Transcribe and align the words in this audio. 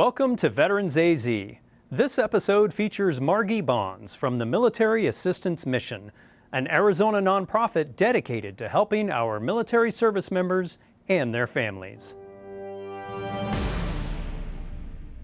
Welcome 0.00 0.34
to 0.36 0.48
Veterans 0.48 0.96
AZ. 0.96 1.28
This 1.90 2.18
episode 2.18 2.72
features 2.72 3.20
Margy 3.20 3.60
Bons 3.60 4.14
from 4.14 4.38
the 4.38 4.46
Military 4.46 5.06
Assistance 5.06 5.66
Mission, 5.66 6.10
an 6.52 6.66
Arizona 6.68 7.20
nonprofit 7.20 7.96
dedicated 7.96 8.56
to 8.56 8.68
helping 8.70 9.10
our 9.10 9.38
military 9.38 9.90
service 9.90 10.30
members 10.30 10.78
and 11.08 11.34
their 11.34 11.46
families. 11.46 12.14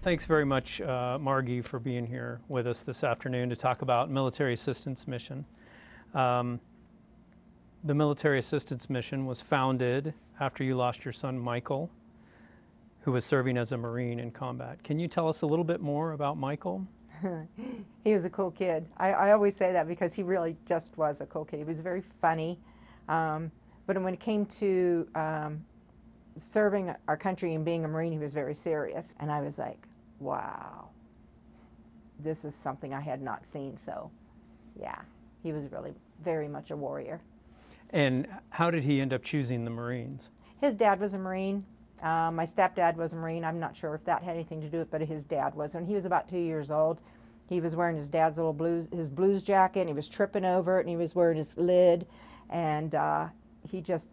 Thanks 0.03 0.27
very 0.27 0.45
much, 0.45 0.83
uh, 0.83 1.17
Margy, 1.19 1.63
for 1.63 1.79
being 1.79 2.07
here 2.07 2.43
with 2.49 2.67
us 2.67 2.81
this 2.81 3.03
afternoon 3.03 3.49
to 3.49 3.57
talk 3.57 3.81
about 3.81 4.11
Military 4.11 4.53
Assistance 4.53 5.09
Mission. 5.09 5.47
Um, 6.13 6.61
the 7.83 7.95
Military 7.95 8.41
Assistance 8.41 8.91
Mission 8.91 9.25
was 9.25 9.41
founded 9.41 10.13
after 10.39 10.63
you 10.63 10.77
lost 10.77 11.03
your 11.03 11.13
son 11.13 11.39
Michael, 11.39 11.91
who 13.07 13.13
was 13.13 13.25
serving 13.25 13.57
as 13.57 13.71
a 13.71 13.77
Marine 13.77 14.19
in 14.19 14.33
combat. 14.33 14.83
Can 14.83 14.99
you 14.99 15.07
tell 15.07 15.29
us 15.29 15.43
a 15.43 15.47
little 15.47 15.65
bit 15.65 15.81
more 15.81 16.11
about 16.11 16.37
Michael? 16.37 16.85
he 18.05 18.13
was 18.13 18.25
a 18.25 18.31
cool 18.31 18.51
kid. 18.51 18.85
I, 18.97 19.13
I, 19.13 19.31
always 19.31 19.55
say 19.55 19.73
that 19.73 19.87
because 19.87 20.13
he 20.13 20.25
really 20.25 20.57
just 20.67 20.99
was 20.99 21.21
a 21.21 21.27
cool 21.27 21.45
kid. 21.45 21.59
He 21.59 21.65
was 21.65 21.79
very 21.79 22.01
funny. 22.01 22.59
Um, 23.09 23.53
but 23.87 23.97
when 24.03 24.13
it 24.13 24.19
came 24.19 24.45
to 24.47 25.07
um, 25.15 25.65
serving 26.37 26.93
our 27.07 27.17
country 27.17 27.55
and 27.55 27.65
being 27.65 27.85
a 27.85 27.89
Marine, 27.89 28.11
he 28.11 28.19
was 28.19 28.33
very 28.33 28.55
serious. 28.55 29.15
And 29.21 29.31
I 29.31 29.41
was 29.41 29.57
like, 29.57 29.87
wow, 30.19 30.89
this 32.19 32.45
is 32.45 32.57
something 32.57 32.93
I 32.93 33.01
had 33.01 33.23
not 33.23 33.47
seen. 33.47 33.77
So, 33.77 34.11
yeah, 34.77 34.99
he 35.45 35.53
was 35.53 35.71
really 35.71 35.95
very 36.25 36.49
much 36.49 36.73
a 36.73 36.77
warrior. 36.77 37.21
And 37.91 38.27
how 38.51 38.69
did 38.73 38.83
he 38.83 39.01
end 39.01 39.13
up 39.13 39.23
choosing 39.23 39.65
the 39.65 39.71
Marines? 39.71 40.31
His 40.61 40.75
dad 40.75 40.99
was 40.99 41.15
a 41.15 41.19
Marine. 41.19 41.65
Um, 42.03 42.37
my 42.37 42.45
stepdad 42.45 42.97
was 42.97 43.13
a 43.13 43.17
Marine. 43.17 43.45
I'm 43.45 43.59
not 43.59 43.75
sure 43.75 43.95
if 43.95 44.05
that 44.05 44.23
had 44.23 44.35
anything 44.35 44.61
to 44.61 44.69
do 44.69 44.79
with 44.79 44.89
it, 44.89 44.91
but 44.91 45.01
his 45.01 45.25
dad 45.25 45.55
was. 45.55 45.75
When 45.75 45.87
he 45.87 45.95
was 45.95 46.05
about 46.05 46.29
two 46.29 46.39
years 46.39 46.71
old, 46.71 47.01
he 47.49 47.61
was 47.61 47.75
wearing 47.77 47.97
his 47.97 48.09
dad's 48.09 48.37
little 48.37 48.53
blues, 48.53 48.89
his 48.93 49.09
blues 49.09 49.43
jacket, 49.43 49.81
and 49.81 49.89
he 49.89 49.95
was 49.95 50.09
tripping 50.09 50.45
over 50.45 50.79
it, 50.79 50.81
and 50.81 50.89
he 50.89 50.97
was 50.97 51.15
wearing 51.15 51.37
his 51.37 51.57
lid, 51.57 52.07
and 52.51 52.95
uh, 52.95 53.29
he 53.69 53.81
just, 53.81 54.09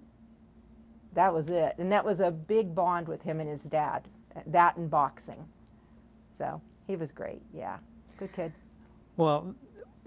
that 1.13 1.33
was 1.33 1.49
it. 1.49 1.75
And 1.77 1.91
that 1.91 2.05
was 2.05 2.19
a 2.19 2.31
big 2.31 2.73
bond 2.73 3.07
with 3.07 3.21
him 3.21 3.39
and 3.39 3.49
his 3.49 3.63
dad, 3.63 4.07
that 4.47 4.77
and 4.77 4.89
boxing. 4.89 5.45
So 6.37 6.61
he 6.87 6.95
was 6.95 7.11
great. 7.11 7.41
Yeah, 7.53 7.77
good 8.17 8.31
kid. 8.33 8.53
Well, 9.17 9.53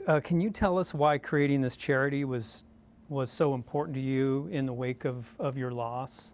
uh, 0.06 0.20
can 0.20 0.40
you 0.40 0.50
tell 0.50 0.78
us 0.78 0.94
why 0.94 1.18
creating 1.18 1.61
this 1.61 1.77
charity 1.77 2.24
was 2.24 2.64
was 3.08 3.30
so 3.30 3.55
important 3.55 3.94
to 3.94 4.00
you 4.00 4.48
in 4.50 4.66
the 4.66 4.72
wake 4.72 5.05
of, 5.05 5.27
of 5.38 5.56
your 5.56 5.70
loss? 5.70 6.33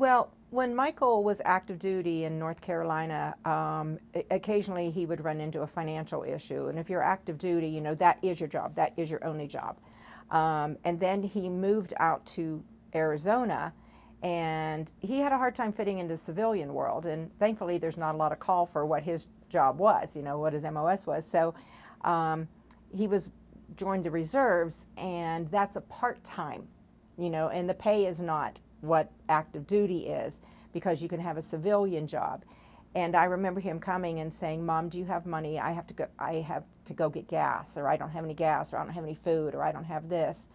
Well, 0.00 0.32
when 0.48 0.74
Michael 0.74 1.22
was 1.22 1.42
active 1.44 1.78
duty 1.78 2.24
in 2.24 2.38
North 2.38 2.62
Carolina, 2.62 3.34
um, 3.44 3.98
occasionally 4.30 4.90
he 4.90 5.04
would 5.04 5.22
run 5.22 5.42
into 5.42 5.60
a 5.60 5.66
financial 5.66 6.22
issue. 6.22 6.68
And 6.68 6.78
if 6.78 6.88
you're 6.88 7.02
active 7.02 7.36
duty, 7.36 7.68
you 7.68 7.82
know, 7.82 7.94
that 7.96 8.16
is 8.22 8.40
your 8.40 8.48
job, 8.48 8.74
that 8.76 8.94
is 8.96 9.10
your 9.10 9.22
only 9.26 9.46
job. 9.46 9.76
Um, 10.30 10.78
and 10.84 10.98
then 10.98 11.22
he 11.22 11.50
moved 11.50 11.92
out 11.98 12.24
to 12.28 12.64
Arizona 12.94 13.74
and 14.22 14.90
he 15.00 15.18
had 15.18 15.32
a 15.32 15.36
hard 15.36 15.54
time 15.54 15.70
fitting 15.70 15.98
into 15.98 16.14
the 16.14 16.16
civilian 16.16 16.72
world 16.72 17.04
and 17.04 17.30
thankfully 17.38 17.76
there's 17.76 17.98
not 17.98 18.14
a 18.14 18.18
lot 18.18 18.32
of 18.32 18.38
call 18.38 18.64
for 18.64 18.86
what 18.86 19.02
his 19.02 19.28
job 19.48 19.78
was 19.78 20.14
you 20.14 20.20
know 20.22 20.38
what 20.38 20.52
his 20.52 20.62
mos 20.64 21.06
was 21.06 21.26
so 21.26 21.54
um, 22.04 22.46
he 22.94 23.06
was 23.06 23.30
joined 23.76 24.04
the 24.04 24.10
reserves 24.10 24.86
and 24.98 25.48
that's 25.48 25.76
a 25.76 25.80
part-time 25.80 26.68
you 27.16 27.30
know 27.30 27.48
and 27.48 27.66
the 27.66 27.72
pay 27.72 28.04
is 28.04 28.20
not 28.20 28.60
what 28.80 29.10
active 29.28 29.66
duty 29.66 30.06
is 30.06 30.40
because 30.72 31.02
you 31.02 31.08
can 31.08 31.20
have 31.20 31.36
a 31.36 31.42
civilian 31.42 32.06
job 32.06 32.44
and 32.94 33.16
i 33.16 33.24
remember 33.24 33.60
him 33.60 33.78
coming 33.78 34.20
and 34.20 34.32
saying 34.32 34.64
mom 34.64 34.88
do 34.88 34.98
you 34.98 35.04
have 35.04 35.26
money 35.26 35.58
i 35.58 35.70
have 35.72 35.86
to 35.86 35.94
go 35.94 36.06
i 36.18 36.34
have 36.34 36.66
to 36.84 36.94
go 36.94 37.08
get 37.08 37.28
gas 37.28 37.76
or 37.76 37.88
i 37.88 37.96
don't 37.96 38.10
have 38.10 38.24
any 38.24 38.34
gas 38.34 38.72
or 38.72 38.78
i 38.78 38.84
don't 38.84 38.92
have 38.92 39.04
any 39.04 39.14
food 39.14 39.54
or 39.54 39.62
i 39.62 39.72
don't 39.72 39.84
have 39.84 40.08
this 40.08 40.48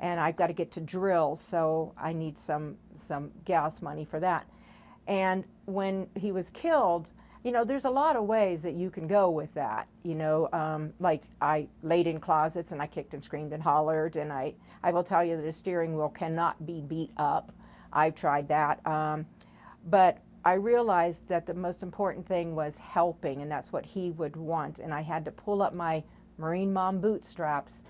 and 0.00 0.20
I've 0.20 0.36
got 0.36 0.48
to 0.48 0.52
get 0.52 0.70
to 0.72 0.80
drill, 0.80 1.36
so 1.36 1.92
I 1.96 2.12
need 2.12 2.36
some 2.36 2.76
some 2.94 3.30
gas 3.44 3.82
money 3.82 4.04
for 4.04 4.20
that. 4.20 4.46
And 5.06 5.44
when 5.66 6.08
he 6.16 6.32
was 6.32 6.50
killed, 6.50 7.12
you 7.44 7.52
know, 7.52 7.64
there's 7.64 7.84
a 7.84 7.90
lot 7.90 8.16
of 8.16 8.24
ways 8.24 8.62
that 8.62 8.74
you 8.74 8.90
can 8.90 9.06
go 9.06 9.30
with 9.30 9.52
that. 9.54 9.88
You 10.02 10.14
know, 10.14 10.48
um, 10.52 10.92
like 10.98 11.22
I 11.40 11.68
laid 11.82 12.06
in 12.06 12.20
closets 12.20 12.72
and 12.72 12.80
I 12.82 12.86
kicked 12.86 13.14
and 13.14 13.22
screamed 13.22 13.52
and 13.52 13.62
hollered, 13.62 14.16
and 14.16 14.32
I 14.32 14.54
I 14.82 14.90
will 14.92 15.04
tell 15.04 15.24
you 15.24 15.36
that 15.36 15.46
a 15.46 15.52
steering 15.52 15.96
wheel 15.96 16.08
cannot 16.08 16.66
be 16.66 16.80
beat 16.80 17.12
up. 17.16 17.52
I've 17.94 18.14
tried 18.14 18.48
that, 18.48 18.86
um, 18.86 19.26
but 19.88 20.18
I 20.44 20.54
realized 20.54 21.28
that 21.28 21.46
the 21.46 21.54
most 21.54 21.82
important 21.82 22.26
thing 22.26 22.54
was 22.54 22.76
helping, 22.76 23.40
and 23.40 23.50
that's 23.50 23.72
what 23.72 23.86
he 23.86 24.10
would 24.10 24.36
want. 24.36 24.78
And 24.78 24.92
I 24.92 25.00
had 25.00 25.24
to 25.24 25.30
pull 25.30 25.62
up 25.62 25.72
my 25.72 26.04
Marine 26.36 26.72
Mom 26.72 27.00
bootstraps 27.00 27.84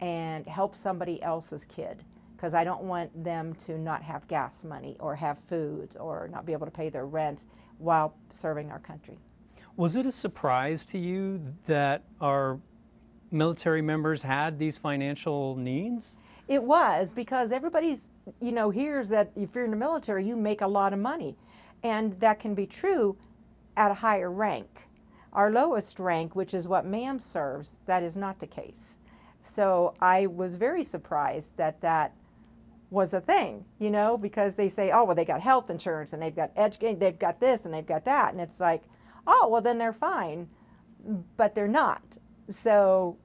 and 0.00 0.46
help 0.46 0.74
somebody 0.74 1.22
else's 1.22 1.64
kid 1.64 2.04
because 2.36 2.54
I 2.54 2.62
don't 2.62 2.84
want 2.84 3.24
them 3.24 3.52
to 3.54 3.76
not 3.76 4.00
have 4.02 4.26
gas 4.28 4.62
money 4.62 4.96
or 5.00 5.16
have 5.16 5.38
food 5.38 5.96
or 5.98 6.28
not 6.32 6.46
be 6.46 6.52
able 6.52 6.66
to 6.66 6.72
pay 6.72 6.88
their 6.88 7.06
rent 7.06 7.44
while 7.78 8.14
serving 8.30 8.70
our 8.70 8.78
country. 8.78 9.18
Was 9.76 9.96
it 9.96 10.06
a 10.06 10.12
surprise 10.12 10.84
to 10.86 10.98
you 10.98 11.42
that 11.66 12.04
our 12.20 12.60
military 13.30 13.82
members 13.82 14.22
had 14.22 14.58
these 14.58 14.78
financial 14.78 15.56
needs? 15.56 16.16
It 16.46 16.62
was 16.62 17.12
because 17.12 17.52
everybody's, 17.52 18.02
you 18.40 18.52
know, 18.52 18.70
hears 18.70 19.08
that 19.10 19.30
if 19.36 19.54
you're 19.54 19.64
in 19.64 19.70
the 19.70 19.76
military, 19.76 20.26
you 20.26 20.36
make 20.36 20.60
a 20.60 20.66
lot 20.66 20.92
of 20.92 20.98
money. 20.98 21.36
And 21.82 22.12
that 22.18 22.40
can 22.40 22.54
be 22.54 22.66
true 22.66 23.16
at 23.76 23.90
a 23.90 23.94
higher 23.94 24.30
rank. 24.30 24.88
Our 25.32 25.50
lowest 25.50 25.98
rank, 25.98 26.34
which 26.34 26.54
is 26.54 26.66
what 26.66 26.86
MAM 26.86 27.18
serves, 27.18 27.78
that 27.86 28.02
is 28.02 28.16
not 28.16 28.38
the 28.40 28.46
case. 28.46 28.98
So 29.42 29.94
I 30.00 30.26
was 30.26 30.56
very 30.56 30.82
surprised 30.82 31.56
that 31.56 31.80
that 31.80 32.14
was 32.90 33.12
a 33.14 33.20
thing, 33.20 33.64
you 33.78 33.90
know, 33.90 34.16
because 34.16 34.54
they 34.54 34.68
say, 34.68 34.90
oh, 34.90 35.04
well, 35.04 35.14
they 35.14 35.24
got 35.24 35.40
health 35.40 35.70
insurance 35.70 36.12
and 36.12 36.22
they've 36.22 36.34
got 36.34 36.50
education, 36.56 36.98
they've 36.98 37.18
got 37.18 37.38
this 37.38 37.64
and 37.64 37.74
they've 37.74 37.86
got 37.86 38.04
that. 38.04 38.32
And 38.32 38.40
it's 38.40 38.60
like, 38.60 38.82
oh, 39.26 39.48
well, 39.48 39.60
then 39.60 39.78
they're 39.78 39.92
fine. 39.92 40.48
But 41.36 41.54
they're 41.54 41.68
not. 41.68 42.02
So 42.48 43.16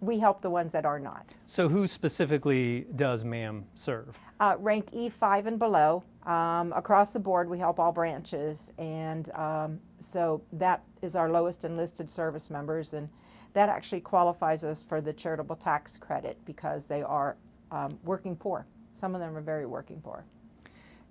we 0.00 0.18
help 0.18 0.40
the 0.40 0.50
ones 0.50 0.72
that 0.72 0.86
are 0.86 0.98
not. 0.98 1.36
So 1.46 1.68
who 1.68 1.86
specifically 1.86 2.86
does 2.96 3.24
MAM 3.24 3.64
serve? 3.74 4.18
Uh, 4.40 4.56
rank 4.58 4.90
E5 4.92 5.46
and 5.46 5.58
below. 5.58 6.02
Um, 6.24 6.72
across 6.74 7.12
the 7.12 7.18
board, 7.18 7.48
we 7.48 7.58
help 7.58 7.78
all 7.78 7.92
branches. 7.92 8.72
And 8.78 9.30
um, 9.34 9.80
so 9.98 10.42
that 10.54 10.82
is 11.02 11.16
our 11.16 11.30
lowest 11.30 11.64
enlisted 11.64 12.08
service 12.08 12.50
members. 12.50 12.94
And 12.94 13.08
that 13.52 13.68
actually 13.68 14.00
qualifies 14.00 14.64
us 14.64 14.82
for 14.82 15.00
the 15.00 15.12
charitable 15.12 15.56
tax 15.56 15.98
credit 15.98 16.38
because 16.44 16.84
they 16.84 17.02
are 17.02 17.36
um, 17.70 17.98
working 18.04 18.36
poor. 18.36 18.66
Some 18.92 19.14
of 19.14 19.20
them 19.20 19.36
are 19.36 19.42
very 19.42 19.66
working 19.66 20.00
poor. 20.00 20.24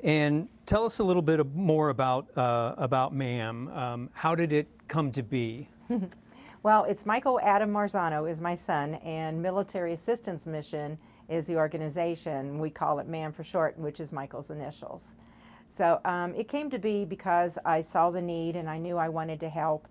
And 0.01 0.47
tell 0.65 0.85
us 0.85 0.99
a 0.99 1.03
little 1.03 1.21
bit 1.21 1.45
more 1.53 1.89
about 1.89 2.37
uh, 2.37 2.73
about 2.77 3.13
MAM. 3.13 3.67
Um, 3.67 4.09
how 4.13 4.33
did 4.33 4.53
it 4.53 4.67
come 4.87 5.11
to 5.11 5.21
be? 5.21 5.67
well, 6.61 6.83
it's 6.83 7.05
Michael 7.05 7.39
Adam 7.41 7.71
Marzano 7.71 8.29
is 8.29 8.41
my 8.41 8.53
son, 8.53 8.95
and 8.95 9.41
Military 9.41 9.93
Assistance 9.93 10.45
Mission 10.45 10.97
is 11.29 11.45
the 11.45 11.55
organization. 11.55 12.59
We 12.59 12.69
call 12.69 12.99
it 12.99 13.07
MAM 13.07 13.31
for 13.31 13.43
short, 13.43 13.77
which 13.77 13.99
is 13.99 14.11
Michael's 14.11 14.49
initials. 14.49 15.15
So 15.69 16.01
um, 16.03 16.33
it 16.35 16.47
came 16.47 16.69
to 16.71 16.79
be 16.79 17.05
because 17.05 17.57
I 17.63 17.81
saw 17.81 18.09
the 18.09 18.21
need 18.21 18.55
and 18.55 18.69
I 18.69 18.77
knew 18.77 18.97
I 18.97 19.07
wanted 19.07 19.39
to 19.41 19.49
help. 19.49 19.87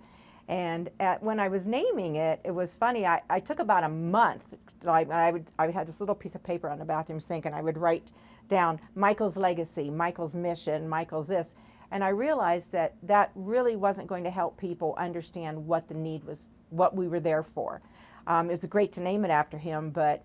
And 0.48 0.90
at, 0.98 1.22
when 1.22 1.38
I 1.38 1.48
was 1.48 1.66
naming 1.66 2.16
it, 2.16 2.40
it 2.44 2.50
was 2.50 2.74
funny. 2.74 3.06
I, 3.06 3.22
I 3.30 3.38
took 3.40 3.60
about 3.60 3.84
a 3.84 3.88
month. 3.88 4.54
I, 4.86 5.04
I, 5.04 5.30
would, 5.30 5.46
I 5.58 5.66
would 5.66 5.74
have 5.74 5.86
this 5.86 6.00
little 6.00 6.14
piece 6.14 6.34
of 6.34 6.42
paper 6.42 6.68
on 6.68 6.78
the 6.78 6.84
bathroom 6.84 7.20
sink, 7.20 7.46
and 7.46 7.54
I 7.54 7.62
would 7.62 7.78
write 7.78 8.12
down 8.48 8.80
Michael's 8.94 9.36
legacy, 9.36 9.90
Michael's 9.90 10.34
mission, 10.34 10.88
Michael's 10.88 11.28
this. 11.28 11.54
And 11.90 12.02
I 12.02 12.08
realized 12.08 12.72
that 12.72 12.96
that 13.02 13.30
really 13.34 13.76
wasn't 13.76 14.08
going 14.08 14.24
to 14.24 14.30
help 14.30 14.58
people 14.58 14.94
understand 14.98 15.66
what 15.66 15.88
the 15.88 15.94
need 15.94 16.24
was, 16.24 16.48
what 16.70 16.94
we 16.94 17.08
were 17.08 17.20
there 17.20 17.42
for. 17.42 17.80
Um, 18.26 18.48
it 18.48 18.52
was 18.52 18.64
great 18.66 18.92
to 18.92 19.00
name 19.00 19.24
it 19.24 19.30
after 19.30 19.56
him, 19.56 19.90
but 19.90 20.24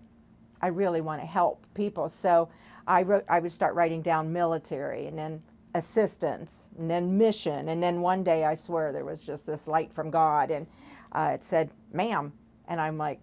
I 0.60 0.68
really 0.68 1.00
want 1.00 1.20
to 1.20 1.26
help 1.26 1.66
people. 1.74 2.08
So 2.08 2.48
I 2.86 3.02
wrote, 3.02 3.24
I 3.28 3.40
would 3.40 3.52
start 3.52 3.74
writing 3.74 4.02
down 4.02 4.32
military, 4.32 5.06
and 5.06 5.18
then 5.18 5.42
assistance 5.74 6.68
and 6.78 6.88
then 6.88 7.18
mission 7.18 7.68
and 7.68 7.82
then 7.82 8.00
one 8.00 8.22
day 8.22 8.44
i 8.44 8.54
swear 8.54 8.92
there 8.92 9.04
was 9.04 9.24
just 9.24 9.44
this 9.44 9.66
light 9.66 9.92
from 9.92 10.08
god 10.08 10.50
and 10.50 10.66
uh, 11.12 11.32
it 11.34 11.42
said 11.42 11.68
ma'am 11.92 12.32
and 12.68 12.80
i'm 12.80 12.96
like 12.96 13.18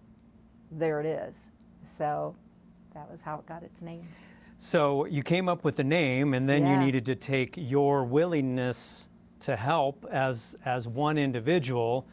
there 0.72 1.00
it 1.00 1.06
is 1.06 1.50
so 1.82 2.34
that 2.94 3.10
was 3.10 3.22
how 3.22 3.38
it 3.38 3.46
got 3.46 3.62
its 3.62 3.80
name 3.80 4.06
so 4.58 5.06
you 5.06 5.22
came 5.22 5.48
up 5.48 5.64
with 5.64 5.76
the 5.76 5.84
name 5.84 6.34
and 6.34 6.46
then 6.46 6.62
yeah. 6.62 6.74
you 6.74 6.84
needed 6.84 7.06
to 7.06 7.14
take 7.14 7.54
your 7.56 8.04
willingness 8.04 9.08
to 9.40 9.56
help 9.56 10.06
as 10.12 10.54
as 10.66 10.86
one 10.86 11.16
individual 11.16 12.06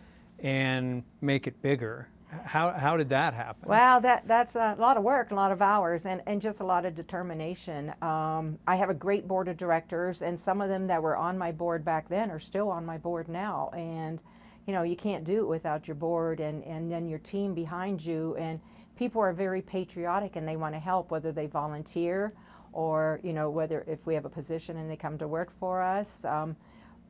and 0.44 1.04
make 1.22 1.48
it 1.48 1.62
bigger 1.62 2.08
How, 2.46 2.72
how 2.72 2.96
did 2.96 3.10
that 3.10 3.34
happen? 3.34 3.68
Well, 3.68 4.00
that 4.02 4.28
that's 4.28 4.56
a 4.56 4.76
lot 4.78 4.98
of 4.98 5.04
work, 5.04 5.32
a 5.32 5.36
lot 5.36 5.52
of 5.52 5.62
hours, 5.62 6.06
and, 6.06 6.22
and 6.28 6.40
just 6.40 6.60
a 6.60 6.64
lot 6.64 6.86
of 6.86 6.94
determination. 6.94 7.92
Um, 8.04 8.60
I 8.68 8.76
have 8.76 8.90
a 8.90 8.94
great 8.94 9.28
board 9.28 9.48
of 9.48 9.58
directors, 9.58 10.22
and 10.22 10.40
some 10.40 10.62
of 10.62 10.70
them 10.70 10.86
that 10.88 11.02
were 11.02 11.18
on 11.18 11.38
my 11.38 11.52
board 11.52 11.84
back 11.84 12.08
then 12.08 12.30
are 12.30 12.40
still 12.40 12.70
on 12.70 12.86
my 12.86 12.98
board 13.00 13.28
now. 13.30 13.72
And 13.74 14.22
you 14.68 14.74
know, 14.74 14.84
you 14.84 14.96
can't 14.96 15.24
do 15.24 15.40
it 15.40 15.48
without 15.48 15.88
your 15.88 15.96
board 15.96 16.40
and, 16.40 16.64
and 16.66 16.92
then 16.92 17.08
your 17.08 17.18
team 17.20 17.56
behind 17.56 18.06
you. 18.06 18.36
And 18.38 18.60
people 18.96 19.20
are 19.20 19.34
very 19.34 19.64
patriotic 19.64 20.36
and 20.36 20.48
they 20.48 20.58
want 20.58 20.76
to 20.76 20.80
help, 20.80 21.10
whether 21.10 21.32
they 21.32 21.48
volunteer 21.48 22.34
or 22.72 23.20
you 23.24 23.34
know 23.34 23.50
whether 23.50 23.84
if 23.88 24.06
we 24.06 24.14
have 24.14 24.26
a 24.26 24.30
position 24.30 24.78
and 24.78 24.88
they 24.88 24.96
come 24.96 25.18
to 25.18 25.28
work 25.28 25.50
for 25.50 25.82
us. 25.82 26.24
Um, 26.26 26.56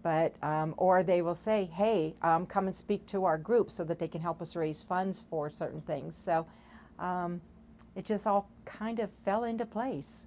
but 0.03 0.35
um, 0.43 0.73
or 0.77 1.03
they 1.03 1.21
will 1.21 1.35
say, 1.35 1.65
"Hey, 1.65 2.15
um, 2.21 2.45
come 2.45 2.65
and 2.67 2.75
speak 2.75 3.05
to 3.07 3.25
our 3.25 3.37
group," 3.37 3.71
so 3.71 3.83
that 3.85 3.99
they 3.99 4.07
can 4.07 4.21
help 4.21 4.41
us 4.41 4.55
raise 4.55 4.81
funds 4.81 5.25
for 5.29 5.49
certain 5.49 5.81
things. 5.81 6.15
So 6.15 6.45
um, 6.99 7.41
it 7.95 8.05
just 8.05 8.27
all 8.27 8.49
kind 8.65 8.99
of 8.99 9.11
fell 9.11 9.45
into 9.45 9.65
place. 9.65 10.25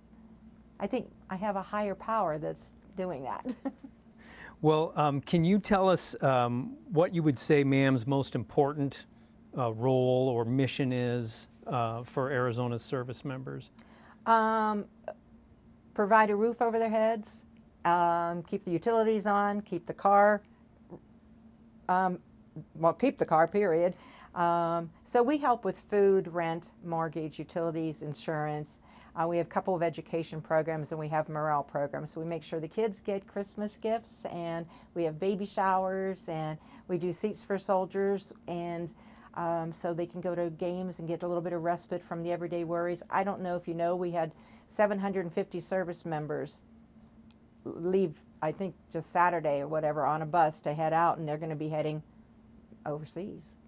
I 0.80 0.86
think 0.86 1.10
I 1.30 1.36
have 1.36 1.56
a 1.56 1.62
higher 1.62 1.94
power 1.94 2.38
that's 2.38 2.72
doing 2.96 3.22
that. 3.24 3.54
Well, 4.62 4.92
um, 4.94 5.20
can 5.20 5.44
you 5.44 5.58
tell 5.58 5.88
us 5.88 6.14
um, 6.22 6.76
what 6.92 7.12
you 7.12 7.24
would 7.24 7.36
say 7.36 7.64
MAM's 7.64 8.06
most 8.06 8.36
important 8.36 9.06
uh, 9.58 9.72
role 9.72 10.30
or 10.32 10.44
mission 10.44 10.92
is 10.92 11.48
uh, 11.66 12.04
for 12.04 12.30
Arizona's 12.30 12.82
service 12.82 13.24
members? 13.24 13.70
um, 14.26 14.84
provide 15.94 16.30
a 16.30 16.36
roof 16.36 16.62
over 16.62 16.78
their 16.78 16.90
heads, 16.90 17.46
um, 17.84 18.42
keep 18.42 18.64
the 18.64 18.70
utilities 18.70 19.26
on, 19.26 19.60
keep 19.60 19.86
the 19.86 19.94
car, 19.94 20.42
um, 21.88 22.18
well, 22.74 22.92
keep 22.92 23.18
the 23.18 23.26
car, 23.26 23.46
period. 23.46 23.94
Um, 24.34 24.90
so 25.04 25.22
we 25.22 25.36
help 25.36 25.64
with 25.64 25.78
food, 25.78 26.28
rent, 26.28 26.72
mortgage, 26.84 27.38
utilities, 27.38 28.02
insurance. 28.02 28.78
Uh, 29.14 29.26
we 29.26 29.36
have 29.36 29.46
a 29.46 29.50
couple 29.50 29.74
of 29.74 29.82
education 29.82 30.40
programs 30.40 30.90
and 30.90 30.98
we 30.98 31.08
have 31.08 31.28
morale 31.28 31.62
programs. 31.62 32.10
So 32.10 32.20
we 32.20 32.26
make 32.26 32.42
sure 32.42 32.60
the 32.60 32.68
kids 32.68 33.00
get 33.00 33.26
Christmas 33.26 33.76
gifts 33.76 34.24
and 34.26 34.66
we 34.94 35.04
have 35.04 35.20
baby 35.20 35.44
showers 35.44 36.28
and 36.30 36.56
we 36.88 36.96
do 36.96 37.12
seats 37.12 37.44
for 37.44 37.58
soldiers 37.58 38.32
and 38.48 38.92
um, 39.34 39.72
so 39.72 39.92
they 39.92 40.06
can 40.06 40.20
go 40.20 40.34
to 40.34 40.50
games 40.50 40.98
and 40.98 41.08
get 41.08 41.22
a 41.22 41.26
little 41.26 41.42
bit 41.42 41.52
of 41.52 41.62
respite 41.62 42.02
from 42.02 42.22
the 42.22 42.32
everyday 42.32 42.64
worries. 42.64 43.02
I 43.10 43.24
don't 43.24 43.40
know 43.40 43.56
if 43.56 43.68
you 43.68 43.74
know, 43.74 43.96
we 43.96 44.10
had 44.10 44.32
750 44.68 45.60
service 45.60 46.06
members 46.06 46.62
leave, 47.64 48.20
I 48.40 48.52
think 48.52 48.74
just 48.90 49.10
Saturday 49.10 49.60
or 49.60 49.68
whatever, 49.68 50.04
on 50.06 50.22
a 50.22 50.26
bus 50.26 50.60
to 50.60 50.74
head 50.74 50.92
out, 50.92 51.18
and 51.18 51.28
they're 51.28 51.38
going 51.38 51.50
to 51.50 51.56
be 51.56 51.68
heading 51.68 52.02
overseas. 52.86 53.58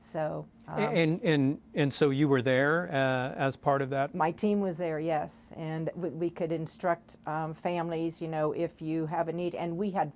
So 0.00 0.46
um, 0.68 0.82
and, 0.82 1.20
and, 1.22 1.58
and 1.74 1.92
so 1.92 2.10
you 2.10 2.28
were 2.28 2.42
there 2.42 2.88
uh, 2.92 3.38
as 3.38 3.56
part 3.56 3.82
of 3.82 3.90
that? 3.90 4.14
my 4.14 4.30
team 4.30 4.60
was 4.60 4.78
there, 4.78 5.00
yes, 5.00 5.52
and 5.56 5.90
we, 5.96 6.10
we 6.10 6.30
could 6.30 6.52
instruct 6.52 7.16
um, 7.26 7.52
families, 7.52 8.22
you 8.22 8.28
know, 8.28 8.52
if 8.52 8.80
you 8.80 9.06
have 9.06 9.28
a 9.28 9.32
need. 9.32 9.54
And 9.54 9.76
we 9.76 9.90
had 9.90 10.12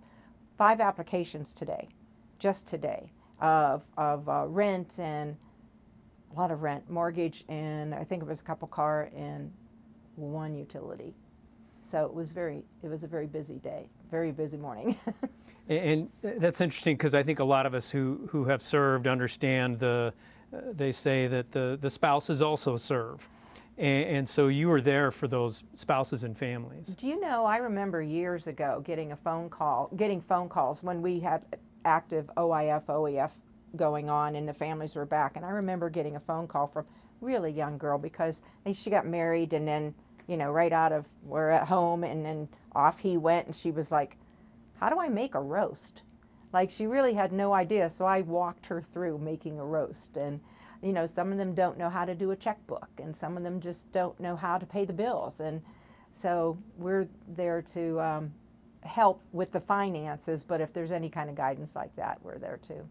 five 0.57 0.81
applications 0.81 1.53
today, 1.53 1.89
just 2.39 2.67
today, 2.67 3.11
of 3.41 3.85
of 3.97 4.29
uh, 4.29 4.47
rent 4.47 5.01
and 5.01 5.37
a 6.33 6.39
lot 6.39 6.51
of 6.51 6.63
rent, 6.63 6.89
mortgage, 6.89 7.45
and 7.49 7.95
I 7.95 8.05
think 8.05 8.23
it 8.23 8.29
was 8.29 8.41
a 8.41 8.45
couple 8.45 8.69
car 8.69 9.11
and 9.15 9.53
one 10.17 10.55
utility. 10.55 11.15
So 11.91 12.05
it 12.05 12.15
was 12.15 12.31
very, 12.31 12.63
it 12.85 12.89
was 12.89 13.03
a 13.03 13.09
very 13.09 13.27
busy 13.27 13.59
day, 13.59 13.89
very 14.11 14.31
busy 14.31 14.57
morning. 14.57 14.97
And 15.69 16.09
that's 16.21 16.61
interesting 16.61 16.97
because 16.97 17.15
I 17.15 17.23
think 17.23 17.39
a 17.39 17.45
lot 17.45 17.65
of 17.65 17.75
us 17.75 17.93
who, 17.93 18.29
who 18.33 18.45
have 18.47 18.61
served 18.61 19.07
understand 19.07 19.79
the, 19.79 20.13
uh, 20.53 20.59
they 20.73 20.91
say 20.91 21.29
that 21.29 21.53
the, 21.53 21.79
the 21.81 21.89
spouses 21.89 22.43
also 22.43 22.77
serve. 22.77 23.29
And, 23.79 24.05
and 24.17 24.29
so 24.29 24.49
you 24.49 24.67
were 24.67 24.81
there 24.81 25.13
for 25.13 25.29
those 25.29 25.63
spouses 25.75 26.25
and 26.25 26.37
families. 26.37 26.89
Do 26.89 27.07
you 27.07 27.21
know, 27.21 27.45
I 27.45 27.59
remember 27.59 28.03
years 28.03 28.49
ago 28.49 28.83
getting 28.85 29.13
a 29.13 29.17
phone 29.17 29.49
call, 29.49 29.93
getting 29.97 30.21
phone 30.21 30.49
calls 30.49 30.83
when 30.83 31.03
we 31.03 31.21
had 31.21 31.45
active 31.85 32.29
OIF, 32.37 32.87
OEF 32.87 33.31
going 33.77 34.11
on 34.11 34.35
and 34.35 34.49
the 34.49 34.55
families 34.55 34.97
were 34.97 35.07
back. 35.07 35.37
And 35.37 35.47
I 35.47 35.51
remember 35.51 35.89
getting 35.89 36.17
a 36.17 36.21
phone 36.21 36.49
call 36.49 36.67
from 36.67 36.85
a 36.85 37.25
really 37.25 37.53
young 37.53 37.79
girl 37.79 37.97
because 37.97 38.43
she 38.73 38.91
got 38.91 39.07
married 39.07 39.53
and 39.53 39.69
then, 39.69 39.95
you 40.31 40.37
know, 40.37 40.53
right 40.53 40.73
out 40.73 40.93
of, 40.93 41.09
we're 41.25 41.51
at 41.51 41.67
home 41.67 42.05
and 42.05 42.25
then 42.25 42.49
off 42.77 43.01
he 43.01 43.17
went 43.17 43.47
and 43.47 43.55
she 43.55 43.73
was 43.73 43.91
like, 43.91 44.17
how 44.79 44.89
do 44.89 45.01
I 45.01 45.09
make 45.09 45.35
a 45.35 45.41
roast? 45.41 46.05
Like 46.53 46.71
she 46.71 46.87
really 46.87 47.13
had 47.13 47.33
no 47.33 47.53
idea. 47.53 47.91
So 47.91 48.05
I 48.05 48.21
walked 48.21 48.65
her 48.67 48.81
through 48.81 49.19
making 49.19 49.59
a 49.59 49.65
roast. 49.65 50.17
And, 50.17 50.39
you 50.83 50.93
know, 50.93 51.05
some 51.05 51.33
of 51.33 51.39
them 51.39 51.53
don't 51.53 51.77
know 51.77 51.91
how 51.91 52.05
to 52.05 52.15
do 52.15 52.31
a 52.31 52.37
checkbook 52.37 52.89
and 53.03 53.15
some 53.15 53.37
of 53.37 53.43
them 53.43 53.59
just 53.59 53.91
don't 53.91 54.19
know 54.21 54.37
how 54.37 54.57
to 54.57 54.65
pay 54.65 54.85
the 54.85 54.93
bills. 54.93 55.41
And 55.41 55.61
so 56.13 56.57
we're 56.79 57.09
there 57.27 57.61
to 57.63 58.01
um, 58.01 58.33
help 58.85 59.21
with 59.33 59.51
the 59.51 59.61
finances, 59.61 60.45
but 60.45 60.61
if 60.61 60.73
there's 60.73 60.93
any 60.93 61.09
kind 61.09 61.29
of 61.29 61.35
guidance 61.35 61.75
like 61.75 61.95
that, 61.97 62.19
we're 62.23 62.39
there 62.39 62.61
too. 62.63 62.89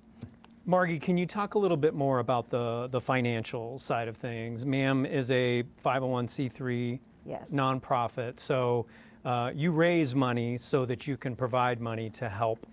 Margy, 0.65 0.99
can 0.99 1.17
you 1.17 1.25
talk 1.25 1.55
a 1.55 1.59
little 1.59 1.77
bit 1.77 1.93
more 1.93 2.19
about 2.19 2.49
the, 2.49 2.89
the 2.91 2.99
financial 2.99 3.79
side 3.79 4.09
of 4.09 4.17
things? 4.17 4.65
MAM 4.65 5.05
is 5.05 5.31
a 5.31 5.63
501c3 5.85 6.99
Yes. 7.29 7.53
nonprofit, 7.53 8.39
so 8.39 8.87
uh, 9.23 9.51
you 9.53 9.71
raise 9.71 10.15
money 10.15 10.57
so 10.57 10.83
that 10.85 11.05
you 11.05 11.15
can 11.15 11.35
provide 11.35 11.79
money 11.79 12.09
to 12.09 12.27
help. 12.27 12.65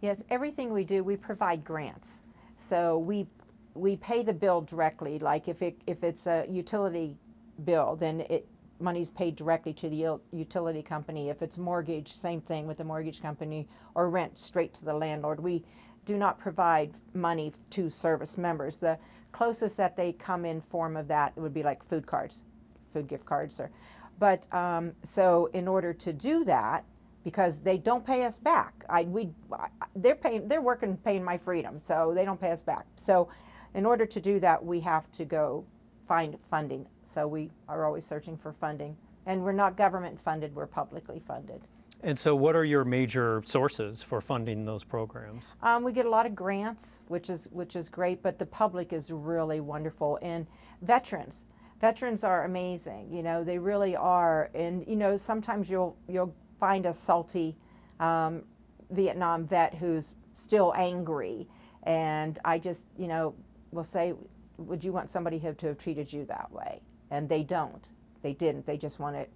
Yes, 0.00 0.22
everything 0.30 0.72
we 0.72 0.84
do, 0.84 1.02
we 1.02 1.16
provide 1.16 1.64
grants. 1.64 2.22
So 2.56 2.98
we 2.98 3.26
we 3.74 3.96
pay 3.96 4.22
the 4.22 4.32
bill 4.32 4.60
directly. 4.60 5.18
Like 5.18 5.48
if 5.48 5.60
it 5.60 5.80
if 5.86 6.04
it's 6.04 6.26
a 6.26 6.46
utility 6.48 7.16
bill, 7.64 7.96
then 7.96 8.20
it 8.30 8.46
money's 8.78 9.10
paid 9.10 9.34
directly 9.34 9.72
to 9.72 9.88
the 9.88 10.20
utility 10.32 10.82
company. 10.82 11.30
If 11.30 11.42
it's 11.42 11.58
mortgage, 11.58 12.12
same 12.12 12.40
thing 12.40 12.66
with 12.66 12.78
the 12.78 12.84
mortgage 12.84 13.20
company, 13.20 13.66
or 13.94 14.08
rent 14.08 14.38
straight 14.38 14.72
to 14.74 14.84
the 14.84 14.94
landlord. 14.94 15.40
We 15.40 15.64
do 16.04 16.16
not 16.16 16.38
provide 16.38 16.92
money 17.14 17.52
to 17.70 17.90
service 17.90 18.38
members. 18.38 18.76
The 18.76 18.98
closest 19.32 19.76
that 19.78 19.96
they 19.96 20.12
come 20.12 20.44
in 20.44 20.60
form 20.60 20.96
of 20.96 21.08
that 21.08 21.36
would 21.36 21.54
be 21.54 21.62
like 21.62 21.82
food 21.82 22.06
cards, 22.06 22.44
food 22.92 23.08
gift 23.08 23.26
cards, 23.26 23.58
or. 23.58 23.70
But 24.18 24.52
um, 24.54 24.92
so 25.02 25.46
in 25.52 25.68
order 25.68 25.92
to 25.92 26.12
do 26.12 26.44
that, 26.44 26.84
because 27.26 27.58
they 27.58 27.76
don't 27.76 28.06
pay 28.06 28.24
us 28.24 28.38
back. 28.38 28.84
I 28.88 29.02
we 29.02 29.30
I- 29.52 29.66
they're 29.96 30.14
paying 30.14 30.46
they're 30.46 30.62
working 30.62 30.96
paying 30.98 31.24
my 31.24 31.36
freedom, 31.36 31.76
so 31.76 32.12
they 32.14 32.24
don't 32.24 32.40
pay 32.40 32.52
us 32.52 32.62
back. 32.62 32.86
So 32.94 33.28
in 33.74 33.84
order 33.84 34.06
to 34.06 34.20
do 34.20 34.38
that, 34.38 34.64
we 34.64 34.78
have 34.80 35.10
to 35.10 35.24
go 35.24 35.64
find 36.06 36.38
funding. 36.38 36.86
So 37.04 37.26
we 37.26 37.50
are 37.68 37.84
always 37.84 38.06
searching 38.06 38.36
for 38.36 38.52
funding, 38.52 38.96
and 39.26 39.42
we're 39.42 39.50
not 39.50 39.76
government 39.76 40.20
funded; 40.20 40.54
we're 40.54 40.68
publicly 40.68 41.18
funded. 41.18 41.62
And 42.04 42.16
so, 42.16 42.36
what 42.36 42.54
are 42.54 42.64
your 42.64 42.84
major 42.84 43.42
sources 43.44 44.02
for 44.02 44.20
funding 44.20 44.64
those 44.64 44.84
programs? 44.84 45.46
Um, 45.62 45.82
we 45.82 45.92
get 45.92 46.06
a 46.06 46.10
lot 46.10 46.26
of 46.26 46.36
grants, 46.36 47.00
which 47.08 47.28
is 47.28 47.48
which 47.50 47.74
is 47.74 47.88
great, 47.88 48.22
but 48.22 48.38
the 48.38 48.46
public 48.46 48.92
is 48.92 49.10
really 49.10 49.58
wonderful. 49.58 50.16
And 50.22 50.46
veterans, 50.82 51.44
veterans 51.80 52.24
are 52.24 52.44
amazing. 52.44 53.12
You 53.12 53.22
know, 53.22 53.44
they 53.44 53.58
really 53.58 53.96
are. 53.96 54.50
And 54.54 54.86
you 54.86 54.96
know, 54.96 55.16
sometimes 55.16 55.70
you'll 55.70 55.96
you'll 56.08 56.34
find 56.58 56.86
a 56.86 56.92
salty 56.92 57.56
um, 58.00 58.44
Vietnam 58.90 59.44
vet 59.46 59.74
who's 59.74 60.14
still 60.34 60.72
angry, 60.76 61.48
and 61.84 62.38
I 62.44 62.58
just 62.58 62.86
you 62.98 63.08
know 63.08 63.34
will 63.72 63.84
say, 63.84 64.14
would 64.58 64.84
you 64.84 64.92
want 64.92 65.10
somebody 65.10 65.38
to 65.40 65.46
have 65.46 65.78
treated 65.78 66.12
you 66.12 66.24
that 66.26 66.50
way? 66.50 66.80
And 67.10 67.28
they 67.28 67.42
don't. 67.42 67.90
They 68.22 68.32
didn't. 68.32 68.66
They 68.66 68.78
just 68.78 68.98
want 68.98 69.16
to 69.16 69.26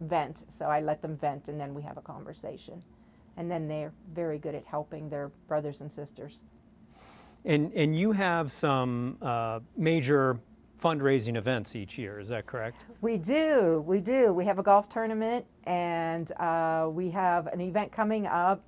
vent. 0.00 0.44
So 0.48 0.66
I 0.66 0.80
let 0.80 1.02
them 1.02 1.16
vent, 1.16 1.48
and 1.48 1.60
then 1.60 1.74
we 1.74 1.82
have 1.82 1.96
a 1.96 2.02
conversation 2.02 2.82
and 3.40 3.50
then 3.50 3.68
they're 3.68 3.92
very 4.12 4.38
good 4.38 4.54
at 4.54 4.64
helping 4.66 5.08
their 5.08 5.30
brothers 5.48 5.80
and 5.80 5.90
sisters. 5.92 6.42
And, 7.46 7.72
and 7.72 7.98
you 7.98 8.12
have 8.12 8.52
some 8.52 9.16
uh, 9.22 9.60
major 9.78 10.38
fundraising 10.80 11.36
events 11.36 11.76
each 11.76 11.98
year, 11.98 12.18
is 12.18 12.28
that 12.28 12.46
correct? 12.46 12.84
We 13.00 13.16
do, 13.16 13.84
we 13.86 14.00
do. 14.00 14.32
We 14.32 14.44
have 14.44 14.58
a 14.58 14.62
golf 14.62 14.88
tournament, 14.88 15.44
and 15.64 16.32
uh, 16.32 16.88
we 16.90 17.10
have 17.10 17.46
an 17.48 17.60
event 17.60 17.92
coming 17.92 18.26
up 18.26 18.62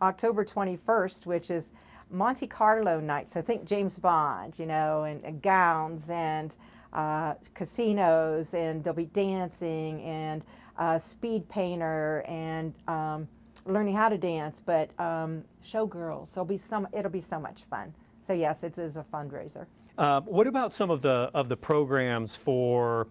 October 0.00 0.44
21st, 0.44 1.26
which 1.26 1.50
is 1.50 1.70
Monte 2.10 2.46
Carlo 2.46 3.00
night. 3.00 3.28
So 3.28 3.40
think 3.40 3.64
James 3.64 3.98
Bond, 3.98 4.58
you 4.58 4.66
know, 4.66 5.04
and, 5.04 5.24
and 5.24 5.40
gowns 5.40 6.10
and 6.10 6.54
uh, 6.92 7.34
casinos, 7.54 8.54
and 8.54 8.84
there'll 8.84 8.96
be 8.96 9.06
dancing 9.06 10.02
and 10.02 10.44
uh, 10.78 10.98
speed 10.98 11.48
painter 11.48 12.24
and 12.26 12.74
um, 12.88 13.28
learning 13.66 13.94
how 13.94 14.08
to 14.08 14.18
dance, 14.18 14.60
but 14.60 14.90
um, 15.00 15.44
showgirls. 15.62 16.34
There'll 16.34 16.44
be 16.44 16.56
some. 16.56 16.86
It'll 16.92 17.10
be 17.10 17.20
so 17.20 17.38
much 17.38 17.64
fun. 17.64 17.94
So 18.20 18.32
yes, 18.32 18.62
it 18.62 18.78
is 18.78 18.96
a 18.96 19.02
fundraiser. 19.02 19.66
Uh, 19.98 20.20
what 20.22 20.46
about 20.46 20.72
some 20.72 20.90
of 20.90 21.02
the 21.02 21.30
of 21.34 21.48
the 21.48 21.56
programs 21.56 22.34
for 22.34 23.08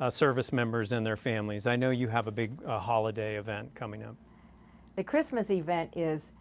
uh, 0.00 0.10
service 0.10 0.52
members 0.52 0.92
and 0.92 1.06
their 1.06 1.16
families? 1.16 1.66
I 1.66 1.76
know 1.76 1.90
you 1.90 2.08
have 2.08 2.26
a 2.26 2.32
big 2.32 2.52
uh, 2.66 2.78
holiday 2.78 3.36
event 3.36 3.74
coming 3.74 4.02
up. 4.02 4.16
The 4.96 5.04
Christmas 5.04 5.50
event 5.50 5.92
is 5.96 6.32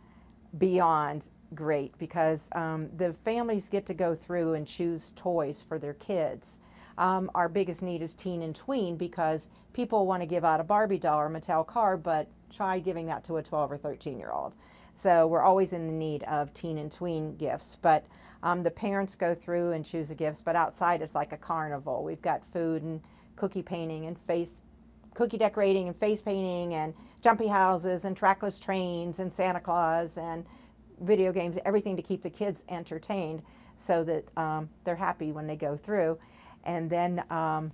beyond 0.58 1.28
great 1.54 1.96
because 2.00 2.48
um, 2.54 2.90
the 2.98 3.14
families 3.14 3.70
get 3.70 3.86
to 3.86 3.94
go 3.94 4.16
through 4.16 4.54
and 4.54 4.66
choose 4.66 5.12
toys 5.16 5.64
for 5.68 5.78
their 5.78 5.94
kids. 5.96 6.60
Um, 6.98 7.30
our 7.36 7.50
biggest 7.50 7.82
need 7.82 8.02
is 8.02 8.14
teen 8.14 8.44
and 8.44 8.56
tween 8.56 8.98
because 8.98 9.50
people 9.74 10.06
want 10.06 10.22
to 10.22 10.28
give 10.28 10.44
out 10.46 10.60
a 10.60 10.64
Barbie 10.64 11.00
doll 11.00 11.20
or 11.20 11.30
Mattel 11.30 11.66
car, 11.66 11.98
but 11.98 12.28
try 12.52 12.80
giving 12.80 13.06
that 13.08 13.24
to 13.26 13.38
a 13.38 13.44
12 13.44 13.72
or 13.72 13.78
13 13.78 14.20
year 14.20 14.32
old. 14.32 14.56
So 14.96 15.28
we're 15.28 15.42
always 15.42 15.74
in 15.74 15.88
the 15.88 15.94
need 15.94 16.24
of 16.24 16.54
teen 16.54 16.78
and 16.78 16.92
tween 16.92 17.36
gifts. 17.36 17.76
But 17.76 18.06
um, 18.44 18.64
the 18.64 18.72
parents 18.72 19.16
go 19.16 19.34
through 19.34 19.72
and 19.72 19.86
choose 19.86 20.10
the 20.10 20.16
gifts, 20.16 20.42
but 20.42 20.56
outside 20.56 21.02
it's 21.02 21.16
like 21.16 21.32
a 21.32 21.38
carnival. 21.38 22.04
We've 22.04 22.22
got 22.22 22.46
food 22.46 22.84
and 22.84 23.02
cookie 23.36 23.64
painting 23.64 24.06
and 24.06 24.18
face 24.18 24.62
cookie 25.14 25.38
decorating 25.38 25.88
and 25.88 25.96
face 25.96 26.22
painting 26.22 26.74
and 26.74 26.94
jumpy 27.22 27.48
houses 27.48 28.06
and 28.06 28.18
trackless 28.18 28.60
trains 28.60 29.20
and 29.20 29.32
Santa 29.32 29.60
Claus 29.60 30.18
and 30.18 30.46
video 31.02 31.32
games, 31.32 31.58
everything 31.66 31.96
to 31.96 32.02
keep 32.02 32.22
the 32.22 32.30
kids 32.30 32.64
entertained 32.70 33.42
so 33.78 34.04
that 34.04 34.26
um, 34.38 34.70
they're 34.84 34.96
happy 34.96 35.32
when 35.32 35.48
they 35.48 35.56
go 35.56 35.76
through. 35.76 36.18
And 36.66 36.90
then, 36.90 37.24
um, 37.30 37.72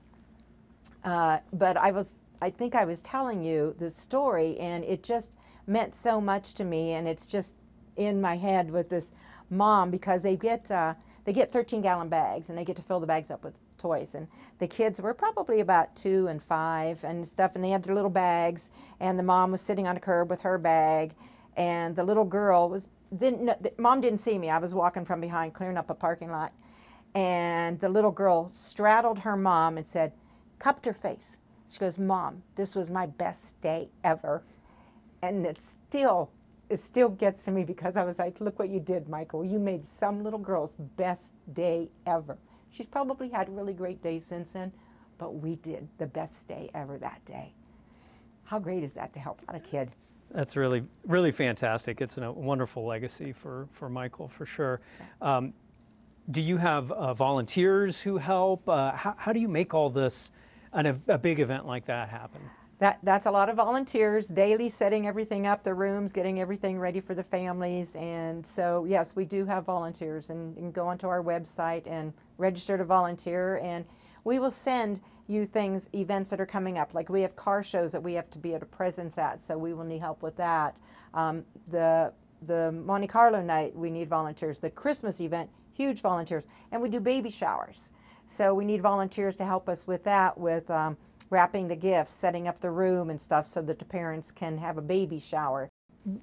uh, 1.03 1.39
but 1.53 1.77
I 1.77 1.91
was, 1.91 2.15
I 2.41 2.49
think 2.49 2.75
I 2.75 2.85
was 2.85 3.01
telling 3.01 3.43
you 3.43 3.75
the 3.79 3.89
story, 3.89 4.57
and 4.59 4.83
it 4.83 5.03
just 5.03 5.35
meant 5.67 5.93
so 5.95 6.19
much 6.21 6.53
to 6.55 6.63
me, 6.63 6.93
and 6.93 7.07
it's 7.07 7.25
just 7.25 7.53
in 7.95 8.21
my 8.21 8.37
head 8.37 8.71
with 8.71 8.89
this 8.89 9.11
mom 9.49 9.91
because 9.91 10.21
they 10.21 10.35
get 10.35 10.69
uh, 10.71 10.93
they 11.25 11.33
get 11.33 11.51
13 11.51 11.81
gallon 11.81 12.09
bags 12.09 12.49
and 12.49 12.57
they 12.57 12.63
get 12.63 12.75
to 12.75 12.81
fill 12.81 12.99
the 12.99 13.07
bags 13.07 13.29
up 13.29 13.43
with 13.43 13.53
toys 13.77 14.15
and 14.15 14.27
the 14.59 14.67
kids 14.67 14.99
were 14.99 15.13
probably 15.13 15.59
about 15.59 15.95
two 15.95 16.27
and 16.27 16.41
five 16.41 17.03
and 17.03 17.25
stuff 17.25 17.55
and 17.55 17.63
they 17.63 17.69
had 17.69 17.83
their 17.83 17.95
little 17.95 18.09
bags 18.09 18.69
and 18.99 19.17
the 19.17 19.23
mom 19.23 19.51
was 19.51 19.61
sitting 19.61 19.87
on 19.87 19.95
a 19.95 19.99
curb 19.99 20.29
with 20.29 20.41
her 20.41 20.57
bag 20.57 21.13
and 21.55 21.95
the 21.95 22.03
little 22.03 22.25
girl 22.25 22.69
was 22.69 22.87
didn't 23.15 23.41
know, 23.41 23.55
the 23.61 23.71
mom 23.77 24.01
didn't 24.01 24.19
see 24.19 24.37
me 24.37 24.49
i 24.49 24.57
was 24.57 24.73
walking 24.73 25.05
from 25.05 25.21
behind 25.21 25.53
clearing 25.53 25.77
up 25.77 25.89
a 25.89 25.95
parking 25.95 26.29
lot 26.29 26.53
and 27.15 27.79
the 27.79 27.89
little 27.89 28.11
girl 28.11 28.49
straddled 28.49 29.19
her 29.19 29.35
mom 29.35 29.77
and 29.77 29.85
said 29.85 30.11
cupped 30.59 30.85
her 30.85 30.93
face. 30.93 31.37
She 31.69 31.79
goes 31.79 31.97
mom 31.97 32.43
this 32.55 32.75
was 32.75 32.89
my 32.89 33.05
best 33.05 33.59
day 33.61 33.89
ever 34.03 34.43
and 35.21 35.45
it 35.45 35.61
still 35.61 36.31
it 36.69 36.77
still 36.77 37.09
gets 37.09 37.43
to 37.45 37.51
me 37.51 37.63
because 37.63 37.95
I 37.95 38.03
was 38.03 38.19
like, 38.19 38.39
look 38.39 38.59
what 38.59 38.69
you 38.69 38.79
did, 38.79 39.09
Michael. 39.09 39.43
You 39.43 39.57
made 39.57 39.83
some 39.83 40.23
little 40.23 40.39
girl's 40.39 40.75
best 40.97 41.33
day 41.53 41.89
ever. 42.05 42.37
She's 42.69 42.85
probably 42.85 43.27
had 43.29 43.49
really 43.49 43.73
great 43.73 44.03
days 44.03 44.23
since 44.23 44.51
then, 44.51 44.71
but 45.17 45.35
we 45.35 45.55
did 45.55 45.87
the 45.97 46.05
best 46.05 46.47
day 46.47 46.69
ever 46.75 46.99
that 46.99 47.25
day. 47.25 47.53
How 48.43 48.59
great 48.59 48.83
is 48.83 48.93
that 48.93 49.13
to 49.13 49.19
help 49.19 49.41
out 49.49 49.55
a 49.55 49.59
kid? 49.59 49.89
That's 50.31 50.55
really, 50.55 50.83
really 51.07 51.31
fantastic. 51.31 52.01
It's 52.01 52.17
a 52.17 52.31
wonderful 52.31 52.85
legacy 52.85 53.33
for, 53.33 53.67
for 53.71 53.89
Michael, 53.89 54.27
for 54.27 54.45
sure. 54.45 54.79
Um, 55.23 55.53
do 56.29 56.41
you 56.41 56.57
have 56.57 56.91
uh, 56.91 57.15
volunteers 57.15 57.99
who 57.99 58.17
help? 58.17 58.69
Uh, 58.69 58.91
how, 58.91 59.15
how 59.17 59.33
do 59.33 59.39
you 59.39 59.47
make 59.47 59.73
all 59.73 59.89
this, 59.89 60.31
and 60.71 60.87
a, 60.87 60.99
a 61.07 61.17
big 61.17 61.39
event 61.39 61.65
like 61.65 61.85
that 61.87 62.09
happen? 62.09 62.41
That, 62.79 62.99
that's 63.03 63.25
a 63.25 63.31
lot 63.31 63.49
of 63.49 63.57
volunteers, 63.57 64.29
daily 64.29 64.69
setting 64.69 65.05
everything 65.05 65.45
up, 65.45 65.63
the 65.63 65.73
rooms, 65.73 66.13
getting 66.13 66.39
everything 66.39 66.79
ready 66.79 67.01
for 67.01 67.13
the 67.13 67.23
families. 67.23 67.95
And 67.97 68.45
so, 68.45 68.85
yes, 68.85 69.17
we 69.17 69.25
do 69.25 69.45
have 69.45 69.65
volunteers. 69.65 70.29
And 70.29 70.55
you 70.55 70.61
can 70.61 70.71
go 70.71 70.87
onto 70.87 71.07
our 71.07 71.21
website 71.21 71.85
and 71.87 72.13
register 72.37 72.77
to 72.77 72.85
volunteer. 72.85 73.57
And 73.57 73.83
we 74.23 74.39
will 74.39 74.51
send 74.51 75.01
you 75.27 75.45
things, 75.45 75.89
events 75.93 76.29
that 76.29 76.39
are 76.39 76.45
coming 76.45 76.77
up. 76.77 76.93
Like 76.93 77.09
we 77.09 77.21
have 77.21 77.35
car 77.35 77.61
shows 77.61 77.91
that 77.91 78.01
we 78.01 78.13
have 78.13 78.31
to 78.31 78.39
be 78.39 78.55
at 78.55 78.63
a 78.63 78.65
presence 78.65 79.17
at, 79.17 79.39
so 79.39 79.57
we 79.57 79.73
will 79.73 79.83
need 79.83 79.99
help 79.99 80.23
with 80.23 80.35
that. 80.37 80.77
Um, 81.13 81.45
the 81.69 82.13
the 82.43 82.71
Monte 82.71 83.07
Carlo 83.07 83.41
night, 83.41 83.75
we 83.75 83.89
need 83.89 84.07
volunteers. 84.07 84.59
The 84.59 84.69
Christmas 84.69 85.19
event, 85.19 85.49
huge 85.73 85.99
volunteers. 85.99 86.47
And 86.71 86.81
we 86.81 86.87
do 86.87 87.01
baby 87.01 87.29
showers. 87.29 87.91
So 88.27 88.53
we 88.53 88.63
need 88.63 88.81
volunteers 88.81 89.35
to 89.35 89.45
help 89.45 89.67
us 89.67 89.85
with 89.85 90.03
that, 90.05 90.37
with 90.37 90.69
um, 90.69 90.95
wrapping 91.29 91.67
the 91.67 91.75
gifts, 91.75 92.13
setting 92.13 92.47
up 92.47 92.59
the 92.59 92.71
room 92.71 93.09
and 93.09 93.19
stuff 93.19 93.47
so 93.47 93.61
that 93.61 93.79
the 93.79 93.85
parents 93.85 94.31
can 94.31 94.57
have 94.57 94.77
a 94.77 94.81
baby 94.81 95.19
shower. 95.19 95.69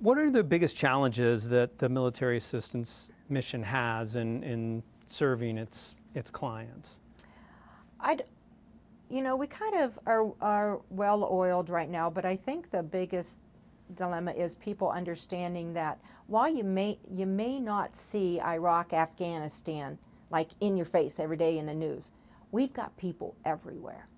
What 0.01 0.19
are 0.19 0.31
the 0.31 0.43
biggest 0.43 0.77
challenges 0.77 1.49
that 1.49 1.79
the 1.79 1.89
military 1.89 2.37
assistance 2.37 3.11
mission 3.29 3.63
has 3.63 4.17
in, 4.17 4.43
in 4.43 4.83
serving 5.07 5.59
its, 5.59 5.95
its 6.15 6.31
clients? 6.31 7.01
I'd, 8.01 8.25
you 9.09 9.23
know, 9.23 9.37
we 9.37 9.47
kind 9.47 9.77
of 9.77 9.99
are, 10.07 10.33
are 10.41 10.81
well 10.91 11.29
oiled 11.31 11.71
right 11.71 11.89
now, 11.89 12.11
but 12.11 12.25
I 12.25 12.37
think 12.37 12.71
the 12.71 12.83
biggest 12.83 13.39
dilemma 13.95 14.33
is 14.33 14.55
people 14.57 14.91
understanding 14.91 15.73
that 15.75 16.01
while 16.27 16.49
you 16.49 16.65
may 16.65 16.99
you 17.09 17.25
may 17.25 17.61
not 17.61 17.95
see 17.95 18.41
Iraq, 18.41 18.93
Afghanistan 18.93 19.97
like 20.31 20.51
in 20.61 20.77
your 20.77 20.87
face 20.87 21.21
every 21.21 21.37
day 21.37 21.59
in 21.59 21.67
the 21.67 21.75
news, 21.75 22.11
we've 22.51 22.73
got 22.73 22.97
people 22.97 23.37
everywhere. 23.45 24.09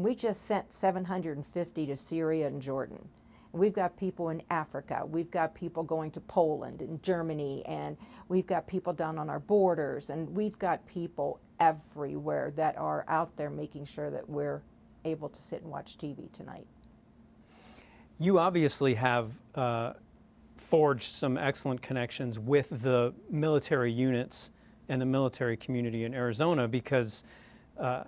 And 0.00 0.04
we 0.06 0.14
just 0.14 0.46
sent 0.46 0.72
750 0.72 1.86
to 1.86 1.94
Syria 1.94 2.46
and 2.46 2.62
Jordan. 2.62 3.06
We've 3.52 3.74
got 3.74 3.98
people 3.98 4.30
in 4.30 4.40
Africa. 4.48 5.02
We've 5.04 5.30
got 5.30 5.54
people 5.54 5.82
going 5.82 6.10
to 6.12 6.20
Poland 6.20 6.80
and 6.80 7.02
Germany. 7.02 7.62
And 7.66 7.98
we've 8.28 8.46
got 8.46 8.66
people 8.66 8.94
down 8.94 9.18
on 9.18 9.28
our 9.28 9.40
borders. 9.40 10.08
And 10.08 10.26
we've 10.34 10.58
got 10.58 10.86
people 10.86 11.38
everywhere 11.58 12.50
that 12.56 12.78
are 12.78 13.04
out 13.08 13.36
there 13.36 13.50
making 13.50 13.84
sure 13.84 14.10
that 14.10 14.26
we're 14.26 14.62
able 15.04 15.28
to 15.28 15.42
sit 15.42 15.60
and 15.60 15.70
watch 15.70 15.98
TV 15.98 16.32
tonight. 16.32 16.66
You 18.18 18.38
obviously 18.38 18.94
have 18.94 19.32
uh, 19.54 19.92
forged 20.56 21.10
some 21.10 21.36
excellent 21.36 21.82
connections 21.82 22.38
with 22.38 22.68
the 22.70 23.12
military 23.28 23.92
units 23.92 24.50
and 24.88 24.98
the 24.98 25.04
military 25.04 25.58
community 25.58 26.04
in 26.04 26.14
Arizona 26.14 26.66
because 26.66 27.22
uh, 27.78 28.04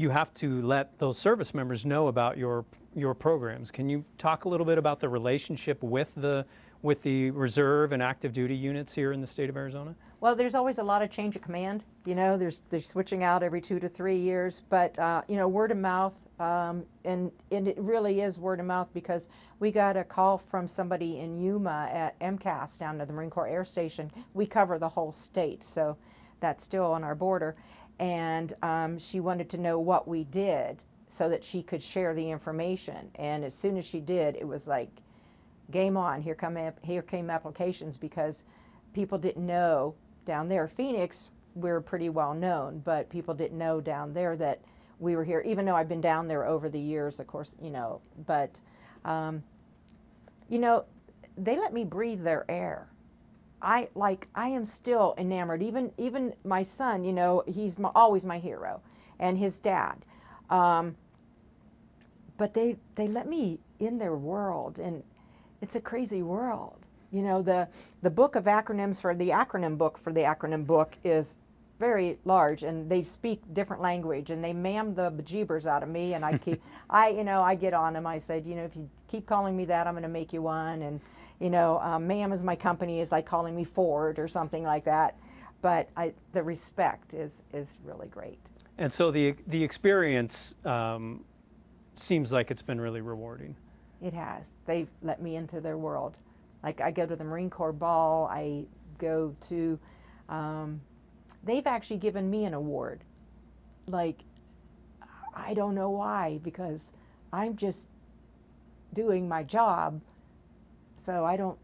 you 0.00 0.10
have 0.10 0.32
to 0.34 0.62
let 0.62 0.98
those 0.98 1.18
service 1.18 1.52
members 1.52 1.84
know 1.84 2.08
about 2.08 2.38
your 2.38 2.64
your 2.96 3.14
programs. 3.14 3.70
Can 3.70 3.88
you 3.88 4.04
talk 4.18 4.46
a 4.46 4.48
little 4.48 4.66
bit 4.66 4.78
about 4.78 4.98
the 4.98 5.08
relationship 5.08 5.82
with 5.82 6.12
the 6.16 6.44
with 6.82 7.02
the 7.02 7.30
reserve 7.32 7.92
and 7.92 8.02
active 8.02 8.32
duty 8.32 8.56
units 8.56 8.94
here 8.94 9.12
in 9.12 9.20
the 9.20 9.26
state 9.26 9.50
of 9.50 9.56
Arizona? 9.56 9.94
Well, 10.20 10.34
there's 10.34 10.54
always 10.54 10.78
a 10.78 10.82
lot 10.82 11.02
of 11.02 11.10
change 11.10 11.36
of 11.36 11.42
command. 11.42 11.84
You 12.06 12.14
know, 12.14 12.38
there's 12.38 12.62
they're 12.70 12.80
switching 12.80 13.22
out 13.22 13.42
every 13.42 13.60
two 13.60 13.78
to 13.78 13.88
three 13.88 14.16
years, 14.16 14.62
but 14.70 14.98
uh, 14.98 15.22
you 15.28 15.36
know, 15.36 15.46
word 15.46 15.70
of 15.70 15.76
mouth, 15.76 16.18
um, 16.40 16.84
and 17.04 17.30
and 17.52 17.68
it 17.68 17.78
really 17.78 18.22
is 18.22 18.40
word 18.40 18.60
of 18.60 18.66
mouth 18.66 18.88
because 18.94 19.28
we 19.60 19.70
got 19.70 19.96
a 19.96 20.04
call 20.04 20.38
from 20.38 20.66
somebody 20.66 21.18
in 21.18 21.38
Yuma 21.38 21.88
at 21.92 22.18
MCAS 22.20 22.78
down 22.78 22.98
to 22.98 23.06
the 23.06 23.12
Marine 23.12 23.30
Corps 23.30 23.48
Air 23.48 23.64
Station. 23.64 24.10
We 24.32 24.46
cover 24.46 24.78
the 24.78 24.88
whole 24.88 25.12
state, 25.12 25.62
so 25.62 25.96
that's 26.40 26.64
still 26.64 26.86
on 26.86 27.04
our 27.04 27.14
border, 27.14 27.54
and 28.00 28.54
um, 28.62 28.98
she 28.98 29.20
wanted 29.20 29.48
to 29.50 29.58
know 29.58 29.78
what 29.78 30.08
we 30.08 30.24
did 30.24 30.82
so 31.06 31.28
that 31.28 31.44
she 31.44 31.62
could 31.62 31.82
share 31.82 32.14
the 32.14 32.30
information. 32.30 33.10
And 33.16 33.44
as 33.44 33.54
soon 33.54 33.76
as 33.76 33.84
she 33.84 34.00
did, 34.00 34.36
it 34.36 34.48
was 34.48 34.66
like, 34.66 34.90
game 35.70 35.96
on. 35.96 36.20
Here 36.20 36.34
come 36.34 36.58
here 36.82 37.02
came 37.02 37.30
applications 37.30 37.96
because 37.96 38.44
people 38.92 39.18
didn't 39.18 39.46
know 39.46 39.94
down 40.24 40.48
there. 40.48 40.66
Phoenix, 40.66 41.30
we're 41.54 41.80
pretty 41.80 42.08
well 42.08 42.34
known, 42.34 42.80
but 42.84 43.08
people 43.08 43.34
didn't 43.34 43.58
know 43.58 43.80
down 43.80 44.12
there 44.12 44.36
that 44.36 44.60
we 44.98 45.14
were 45.14 45.24
here. 45.24 45.42
Even 45.46 45.64
though 45.64 45.76
I've 45.76 45.88
been 45.88 46.00
down 46.00 46.26
there 46.26 46.46
over 46.46 46.68
the 46.68 46.80
years, 46.80 47.20
of 47.20 47.26
course, 47.26 47.54
you 47.62 47.70
know. 47.70 48.00
But 48.26 48.60
um, 49.04 49.42
you 50.48 50.58
know, 50.58 50.84
they 51.36 51.56
let 51.56 51.72
me 51.72 51.84
breathe 51.84 52.22
their 52.22 52.44
air. 52.50 52.89
I 53.62 53.88
like 53.94 54.28
I 54.34 54.48
am 54.48 54.66
still 54.66 55.14
enamored. 55.18 55.62
Even 55.62 55.92
even 55.98 56.34
my 56.44 56.62
son, 56.62 57.04
you 57.04 57.12
know, 57.12 57.42
he's 57.46 57.78
my, 57.78 57.90
always 57.94 58.24
my 58.24 58.38
hero, 58.38 58.80
and 59.18 59.36
his 59.38 59.58
dad. 59.58 60.04
Um, 60.48 60.96
but 62.38 62.54
they 62.54 62.76
they 62.94 63.08
let 63.08 63.28
me 63.28 63.60
in 63.78 63.98
their 63.98 64.16
world, 64.16 64.78
and 64.78 65.02
it's 65.60 65.76
a 65.76 65.80
crazy 65.80 66.22
world. 66.22 66.86
You 67.12 67.22
know, 67.22 67.42
the 67.42 67.68
the 68.02 68.10
book 68.10 68.34
of 68.36 68.44
acronyms 68.44 69.00
for 69.00 69.14
the 69.14 69.30
acronym 69.30 69.76
book 69.76 69.98
for 69.98 70.12
the 70.12 70.20
acronym 70.20 70.66
book 70.66 70.96
is 71.04 71.36
very 71.78 72.18
large, 72.24 72.62
and 72.62 72.88
they 72.90 73.02
speak 73.02 73.42
different 73.52 73.82
language, 73.82 74.30
and 74.30 74.42
they 74.42 74.52
mam 74.52 74.94
the 74.94 75.10
bejeebers 75.10 75.66
out 75.66 75.82
of 75.82 75.88
me, 75.88 76.14
and 76.14 76.24
I 76.24 76.38
keep 76.38 76.62
I 76.90 77.08
you 77.10 77.24
know 77.24 77.42
I 77.42 77.54
get 77.56 77.74
on 77.74 77.92
them. 77.92 78.06
I 78.06 78.18
said, 78.18 78.46
you 78.46 78.54
know, 78.54 78.64
if 78.64 78.76
you 78.76 78.88
keep 79.08 79.26
calling 79.26 79.56
me 79.56 79.66
that, 79.66 79.86
I'm 79.86 79.94
going 79.94 80.02
to 80.02 80.08
make 80.08 80.32
you 80.32 80.42
one, 80.42 80.82
and 80.82 81.00
you 81.40 81.50
know, 81.50 81.80
um, 81.80 82.06
ma'am 82.06 82.32
is 82.32 82.44
my 82.44 82.54
company 82.54 83.00
is 83.00 83.10
like 83.10 83.26
calling 83.26 83.56
me 83.56 83.64
Ford 83.64 84.18
or 84.18 84.28
something 84.28 84.62
like 84.62 84.84
that. 84.84 85.18
But 85.62 85.88
I, 85.96 86.12
the 86.32 86.42
respect 86.42 87.14
is 87.14 87.42
is 87.52 87.78
really 87.84 88.08
great. 88.08 88.38
And 88.78 88.92
so 88.92 89.10
the 89.10 89.34
the 89.46 89.62
experience 89.62 90.54
um, 90.64 91.24
seems 91.96 92.30
like 92.32 92.50
it's 92.50 92.62
been 92.62 92.80
really 92.80 93.00
rewarding. 93.00 93.56
It 94.00 94.14
has. 94.14 94.56
They 94.66 94.86
let 95.02 95.20
me 95.20 95.36
into 95.36 95.60
their 95.60 95.76
world. 95.76 96.18
Like 96.62 96.80
I 96.80 96.90
go 96.90 97.06
to 97.06 97.16
the 97.16 97.24
Marine 97.24 97.50
Corps 97.50 97.72
ball. 97.72 98.28
I 98.30 98.66
go 98.98 99.34
to. 99.48 99.78
Um, 100.28 100.80
they've 101.42 101.66
actually 101.66 101.98
given 101.98 102.30
me 102.30 102.44
an 102.44 102.54
award. 102.54 103.00
Like 103.86 104.24
I 105.34 105.54
don't 105.54 105.74
know 105.74 105.90
why 105.90 106.38
because 106.42 106.92
I'm 107.32 107.56
just 107.56 107.88
doing 108.92 109.28
my 109.28 109.42
job 109.42 110.00
so 111.00 111.24
I 111.24 111.36
don't 111.36 111.58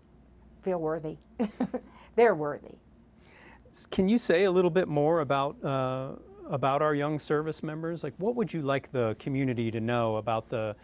feel 0.63 0.79
worthy. 0.79 1.19
They're 2.17 2.35
worthy. 2.35 2.77
Can 3.91 4.09
you 4.09 4.17
say 4.17 4.45
a 4.45 4.51
little 4.51 4.71
bit 4.71 4.89
more 4.89 5.21
about 5.21 5.63
uh, 5.63 6.13
about 6.49 6.81
our 6.81 6.95
young 6.95 7.19
service 7.19 7.63
members? 7.63 8.03
Like, 8.03 8.15
what 8.17 8.35
would 8.37 8.53
you 8.53 8.63
like 8.63 8.91
the 8.93 9.15
community 9.19 9.71
to 9.71 9.81
know 9.81 10.17
about 10.17 10.49
the 10.49 10.75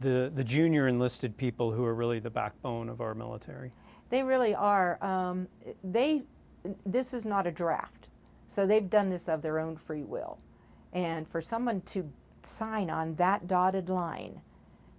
the, 0.00 0.30
the 0.34 0.44
junior 0.44 0.88
enlisted 0.88 1.36
people 1.36 1.72
who 1.72 1.84
are 1.84 1.94
really 1.94 2.20
the 2.20 2.30
backbone 2.30 2.88
of 2.88 3.00
our 3.00 3.14
military? 3.14 3.72
They 4.10 4.22
really 4.22 4.54
are. 4.54 5.02
Um, 5.04 5.48
they. 5.82 6.22
This 6.84 7.14
is 7.14 7.24
not 7.24 7.46
a 7.46 7.50
draft, 7.50 8.08
so 8.46 8.66
they've 8.66 8.88
done 8.88 9.10
this 9.10 9.28
of 9.28 9.42
their 9.42 9.58
own 9.58 9.76
free 9.76 10.04
will, 10.04 10.38
and 10.92 11.26
for 11.26 11.40
someone 11.40 11.80
to 11.82 12.08
sign 12.42 12.90
on 12.90 13.16
that 13.16 13.48
dotted 13.48 13.88
line 13.88 14.40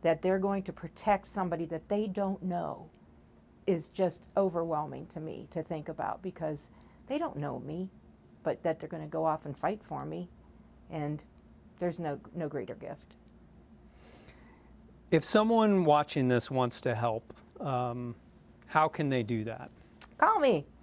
that 0.01 0.21
they're 0.21 0.39
going 0.39 0.63
to 0.63 0.73
protect 0.73 1.25
somebody 1.27 1.65
that 1.65 1.87
they 1.89 2.07
don't 2.07 2.41
know 2.43 2.89
is 3.67 3.89
just 3.89 4.27
overwhelming 4.35 5.05
to 5.07 5.19
me 5.19 5.47
to 5.51 5.61
think 5.61 5.89
about 5.89 6.21
because 6.23 6.69
they 7.07 7.17
don't 7.17 7.37
know 7.37 7.59
me, 7.59 7.89
but 8.43 8.63
that 8.63 8.79
they're 8.79 8.89
going 8.89 9.03
to 9.03 9.09
go 9.09 9.25
off 9.25 9.45
and 9.45 9.57
fight 9.57 9.83
for 9.83 10.05
me, 10.05 10.29
and 10.89 11.23
there's 11.79 11.99
no 11.99 12.19
no 12.33 12.47
greater 12.47 12.75
gift. 12.75 13.15
If 15.11 15.23
someone 15.23 15.85
watching 15.85 16.27
this 16.27 16.49
wants 16.49 16.81
to 16.81 16.95
help, 16.95 17.33
um, 17.59 18.15
how 18.67 18.87
can 18.87 19.09
they 19.09 19.23
do 19.23 19.43
that? 19.45 19.69
Call 20.17 20.39
me. 20.39 20.65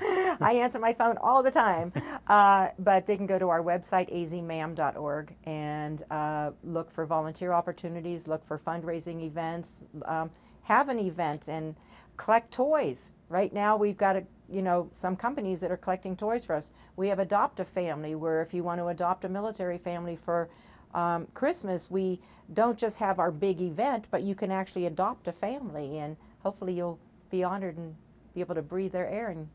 I 0.40 0.52
answer 0.54 0.78
my 0.78 0.92
phone 0.92 1.16
all 1.18 1.42
the 1.42 1.50
time. 1.50 1.92
Uh, 2.26 2.68
but 2.78 3.06
they 3.06 3.16
can 3.16 3.26
go 3.26 3.38
to 3.38 3.48
our 3.48 3.62
website, 3.62 4.12
azmam.org, 4.12 5.34
and 5.44 6.02
uh, 6.10 6.50
look 6.64 6.90
for 6.90 7.06
volunteer 7.06 7.52
opportunities, 7.52 8.26
look 8.26 8.44
for 8.44 8.58
fundraising 8.58 9.22
events, 9.22 9.86
um, 10.04 10.30
have 10.66 10.88
an 10.88 10.98
event, 10.98 11.46
and 11.48 11.76
collect 12.16 12.50
toys. 12.50 13.12
Right 13.28 13.52
now, 13.52 13.76
we've 13.76 13.96
got 13.96 14.16
a, 14.16 14.24
you 14.50 14.62
know 14.62 14.88
some 14.92 15.14
companies 15.14 15.60
that 15.60 15.70
are 15.70 15.76
collecting 15.76 16.16
toys 16.16 16.44
for 16.44 16.56
us. 16.56 16.72
We 16.96 17.06
have 17.08 17.20
Adopt 17.20 17.60
a 17.60 17.64
Family, 17.64 18.16
where 18.16 18.42
if 18.42 18.52
you 18.52 18.64
want 18.64 18.80
to 18.80 18.88
adopt 18.88 19.24
a 19.24 19.28
military 19.28 19.78
family 19.78 20.16
for 20.16 20.48
um, 20.92 21.28
Christmas, 21.34 21.88
we 21.88 22.20
don't 22.52 22.76
just 22.76 22.98
have 22.98 23.20
our 23.20 23.30
big 23.30 23.60
event, 23.60 24.06
but 24.10 24.22
you 24.22 24.34
can 24.34 24.50
actually 24.50 24.86
adopt 24.86 25.28
a 25.28 25.32
family, 25.32 25.98
and 25.98 26.16
hopefully 26.40 26.72
you'll 26.72 26.98
be 27.30 27.44
honored 27.44 27.76
and 27.76 27.94
be 28.34 28.40
able 28.40 28.56
to 28.56 28.62
breathe 28.62 28.90
their 28.90 29.08
air 29.08 29.28
and 29.28 29.48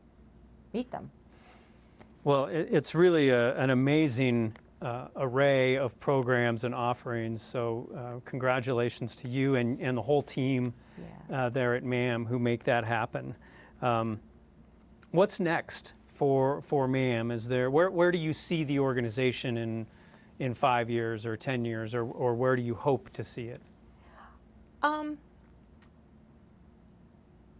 meet 0.72 0.90
them. 0.90 1.10
Well, 2.24 2.46
it, 2.46 2.68
it's 2.70 2.94
really 2.94 3.28
a, 3.28 3.54
an 3.56 3.68
amazing 3.68 4.56
uh, 4.80 5.08
array 5.16 5.76
of 5.76 5.98
programs 6.00 6.64
and 6.64 6.74
offerings. 6.74 7.42
So, 7.42 7.90
uh, 7.94 8.20
congratulations 8.24 9.14
to 9.16 9.28
you 9.28 9.56
and, 9.56 9.78
and 9.78 9.98
the 9.98 10.02
whole 10.02 10.22
team 10.22 10.72
Yeah. 11.30 11.46
uh, 11.46 11.48
there 11.48 11.74
at 11.74 11.84
MAM 11.84 12.26
who 12.26 12.38
make 12.38 12.64
that 12.64 12.84
happen. 12.84 13.34
Um, 13.80 14.20
what's 15.10 15.40
next 15.40 15.94
for 16.06 16.62
for 16.62 16.86
MAM? 16.88 17.30
Is 17.30 17.48
there 17.48 17.70
where 17.70 17.90
where 17.90 18.12
do 18.12 18.18
you 18.18 18.32
see 18.32 18.64
the 18.64 18.78
organization 18.78 19.56
in 19.58 19.86
in 20.38 20.54
five 20.54 20.88
years 20.90 21.26
or 21.26 21.36
ten 21.36 21.64
years, 21.64 21.94
or 21.94 22.04
or 22.04 22.34
where 22.34 22.56
do 22.56 22.62
you 22.62 22.74
hope 22.74 23.10
to 23.10 23.24
see 23.24 23.46
it? 23.46 23.60
Um, 24.82 25.18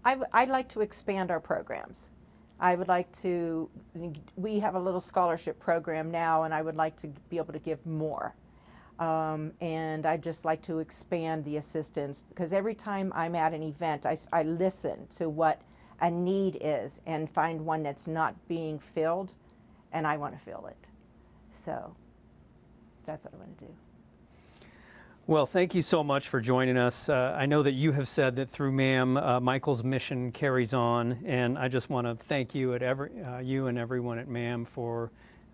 I 0.04 0.10
w- 0.12 0.28
I'd 0.32 0.48
like 0.48 0.68
to 0.70 0.80
expand 0.80 1.30
our 1.30 1.38
programs. 1.40 2.10
I 2.58 2.76
would 2.76 2.88
like 2.88 3.10
to, 3.22 3.68
we 4.36 4.60
have 4.60 4.76
a 4.76 4.78
little 4.78 5.00
scholarship 5.00 5.58
program 5.58 6.10
now, 6.12 6.44
and 6.44 6.54
I 6.54 6.62
would 6.62 6.76
like 6.76 6.94
to 6.96 7.08
be 7.28 7.36
able 7.36 7.52
to 7.52 7.58
give 7.58 7.84
more. 7.84 8.34
Um, 9.02 9.52
and 9.60 10.06
I'd 10.06 10.22
just 10.22 10.44
like 10.44 10.62
to 10.62 10.78
expand 10.78 11.44
the 11.44 11.56
assistance 11.56 12.22
because 12.28 12.52
every 12.52 12.74
time 12.74 13.12
I'm 13.16 13.34
at 13.34 13.52
an 13.52 13.60
event, 13.64 14.06
I 14.06 14.42
listen 14.44 15.08
to 15.16 15.28
what 15.28 15.60
a 16.02 16.08
need 16.08 16.58
is 16.60 17.00
and 17.06 17.28
find 17.28 17.60
one 17.66 17.82
that's 17.82 18.06
not 18.06 18.36
being 18.46 18.78
filled, 18.78 19.34
and 19.90 20.06
I 20.06 20.16
want 20.16 20.34
to 20.34 20.38
fill 20.38 20.66
it. 20.68 20.88
So 21.50 21.96
that's 23.04 23.24
what 23.24 23.34
I 23.34 23.38
want 23.38 23.58
to 23.58 23.64
do. 23.64 23.72
Well, 25.26 25.46
thank 25.46 25.74
you 25.74 25.82
so 25.82 26.04
much 26.04 26.28
for 26.28 26.40
joining 26.40 26.76
us. 26.76 27.08
Uh, 27.08 27.34
I 27.36 27.46
know 27.46 27.64
that 27.64 27.72
you 27.72 27.90
have 27.90 28.06
said 28.06 28.36
that 28.36 28.50
through 28.50 28.70
MAM, 28.70 29.16
uh, 29.16 29.40
Michael's 29.40 29.82
mission 29.82 30.30
carries 30.30 30.74
on, 30.74 31.18
and 31.26 31.58
I 31.58 31.66
just 31.66 31.90
want 31.90 32.06
to 32.06 32.14
thank 32.24 32.54
you 32.54 32.74
at 32.74 32.82
every 32.84 33.20
uh, 33.20 33.38
you 33.38 33.66
and 33.66 33.78
everyone 33.78 34.20
at 34.20 34.28
MAM 34.28 34.64
for 34.64 35.10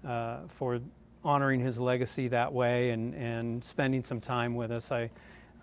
uh, 0.07 0.41
for 0.49 0.81
honoring 1.25 1.61
his 1.61 1.79
legacy 1.79 2.29
that 2.29 2.53
way 2.53 2.91
and 2.91 3.15
and 3.15 3.65
spending 3.65 4.05
some 4.05 4.21
time 4.21 4.55
with 4.55 4.71
us. 4.71 4.93
I 4.93 5.11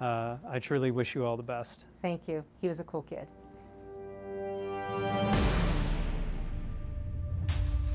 uh, 0.02 0.38
I 0.50 0.60
truly 0.60 0.92
wish 0.92 1.16
you 1.16 1.26
all 1.26 1.38
the 1.38 1.44
best. 1.44 1.86
Thank 2.02 2.28
you. 2.28 2.44
He 2.62 2.68
was 2.68 2.80
a 2.80 2.84
cool 2.84 3.04
kid. 3.04 3.28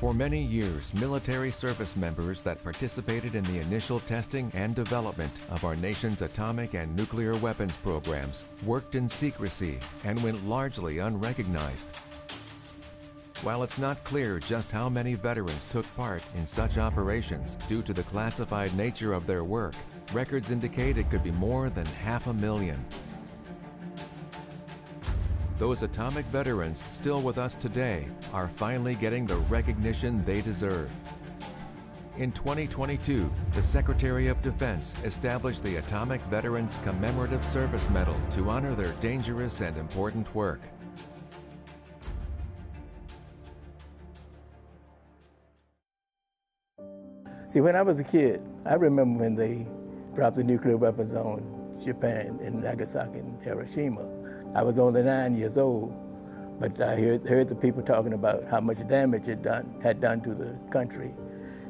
For 0.01 0.15
many 0.15 0.41
years, 0.41 0.95
military 0.95 1.51
service 1.51 1.95
members 1.95 2.41
that 2.41 2.63
participated 2.63 3.35
in 3.35 3.43
the 3.43 3.59
initial 3.59 3.99
testing 3.99 4.51
and 4.55 4.73
development 4.73 5.31
of 5.51 5.63
our 5.63 5.75
nation's 5.75 6.23
atomic 6.23 6.73
and 6.73 6.95
nuclear 6.95 7.35
weapons 7.35 7.75
programs 7.77 8.43
worked 8.65 8.95
in 8.95 9.07
secrecy 9.07 9.77
and 10.03 10.21
went 10.23 10.43
largely 10.47 10.97
unrecognized. 10.97 11.89
While 13.43 13.63
it's 13.63 13.79
not 13.79 14.03
clear 14.03 14.37
just 14.37 14.69
how 14.69 14.87
many 14.87 15.15
veterans 15.15 15.65
took 15.71 15.87
part 15.95 16.21
in 16.35 16.45
such 16.45 16.77
operations 16.77 17.55
due 17.67 17.81
to 17.81 17.91
the 17.91 18.03
classified 18.03 18.71
nature 18.75 19.13
of 19.13 19.25
their 19.25 19.43
work, 19.43 19.73
records 20.13 20.51
indicate 20.51 20.99
it 20.99 21.09
could 21.09 21.23
be 21.23 21.31
more 21.31 21.71
than 21.71 21.87
half 21.87 22.27
a 22.27 22.33
million. 22.33 22.85
Those 25.57 25.81
atomic 25.81 26.23
veterans 26.27 26.83
still 26.91 27.19
with 27.19 27.39
us 27.39 27.55
today 27.55 28.05
are 28.31 28.47
finally 28.47 28.93
getting 28.93 29.25
the 29.25 29.37
recognition 29.37 30.23
they 30.23 30.41
deserve. 30.41 30.91
In 32.19 32.31
2022, 32.33 33.27
the 33.53 33.63
Secretary 33.63 34.27
of 34.27 34.39
Defense 34.43 34.93
established 35.03 35.63
the 35.63 35.77
Atomic 35.77 36.21
Veterans 36.29 36.77
Commemorative 36.83 37.43
Service 37.43 37.89
Medal 37.89 38.17
to 38.31 38.51
honor 38.51 38.75
their 38.75 38.93
dangerous 38.99 39.61
and 39.61 39.75
important 39.77 40.33
work. 40.35 40.61
See, 47.51 47.59
when 47.59 47.75
I 47.75 47.81
was 47.81 47.99
a 47.99 48.05
kid, 48.05 48.41
I 48.65 48.75
remember 48.75 49.19
when 49.19 49.35
they 49.35 49.67
dropped 50.15 50.37
the 50.37 50.43
nuclear 50.45 50.77
weapons 50.77 51.13
on 51.13 51.43
Japan 51.83 52.39
in 52.41 52.61
Nagasaki 52.61 53.19
and 53.19 53.43
Hiroshima. 53.43 54.07
I 54.55 54.63
was 54.63 54.79
only 54.79 55.03
nine 55.03 55.35
years 55.35 55.57
old, 55.57 55.93
but 56.61 56.79
I 56.79 56.95
heard, 56.95 57.27
heard 57.27 57.49
the 57.49 57.55
people 57.55 57.81
talking 57.81 58.13
about 58.13 58.45
how 58.45 58.61
much 58.61 58.87
damage 58.87 59.27
it 59.27 59.41
done, 59.41 59.69
had 59.83 59.99
done 59.99 60.21
to 60.21 60.33
the 60.33 60.57
country. 60.69 61.11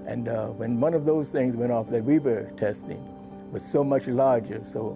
And 0.05 0.27
uh, 0.27 0.49
when 0.49 0.79
one 0.79 0.93
of 0.93 1.07
those 1.07 1.29
things 1.29 1.55
went 1.55 1.71
off 1.71 1.87
that 1.87 2.03
we 2.03 2.19
were 2.19 2.43
testing 2.57 3.03
was 3.51 3.65
so 3.65 3.83
much 3.83 4.05
larger, 4.05 4.63
so 4.63 4.95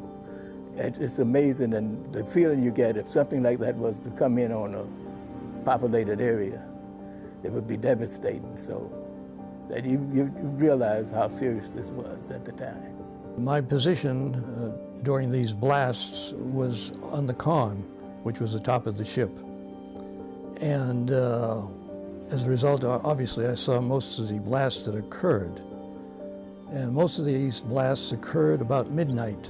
it, 0.75 0.99
it's 0.99 1.17
amazing 1.17 1.73
and 1.73 2.13
the 2.13 2.23
feeling 2.25 2.61
you 2.61 2.69
get 2.69 2.95
if 2.95 3.07
something 3.07 3.41
like 3.41 3.57
that 3.57 3.75
was 3.75 4.03
to 4.03 4.11
come 4.11 4.37
in 4.37 4.51
on 4.51 4.75
a 4.75 5.65
populated 5.65 6.21
area, 6.21 6.63
it 7.41 7.51
would 7.51 7.67
be 7.67 7.75
devastating. 7.75 8.55
So 8.55 8.91
that 9.69 9.85
you, 9.85 10.09
you, 10.13 10.25
realize 10.57 11.11
how 11.11 11.29
serious 11.29 11.71
this 11.71 11.89
was 11.89 12.31
at 12.31 12.45
the 12.45 12.51
time. 12.51 12.95
My 13.37 13.61
position 13.61 14.35
uh, 14.35 15.01
during 15.03 15.31
these 15.31 15.53
blasts 15.53 16.31
was 16.33 16.91
on 17.11 17.27
the 17.27 17.33
con, 17.33 17.77
which 18.23 18.39
was 18.39 18.53
the 18.53 18.59
top 18.59 18.87
of 18.87 18.97
the 18.97 19.05
ship. 19.05 19.31
And 20.61 21.11
uh, 21.11 21.63
as 22.31 22.45
a 22.45 22.49
result, 22.49 22.83
obviously, 22.83 23.47
I 23.47 23.55
saw 23.55 23.81
most 23.81 24.19
of 24.19 24.29
the 24.29 24.39
blasts 24.39 24.85
that 24.85 24.95
occurred. 24.95 25.61
And 26.71 26.93
most 26.93 27.19
of 27.19 27.25
these 27.25 27.59
blasts 27.59 28.11
occurred 28.11 28.61
about 28.61 28.89
midnight. 28.89 29.49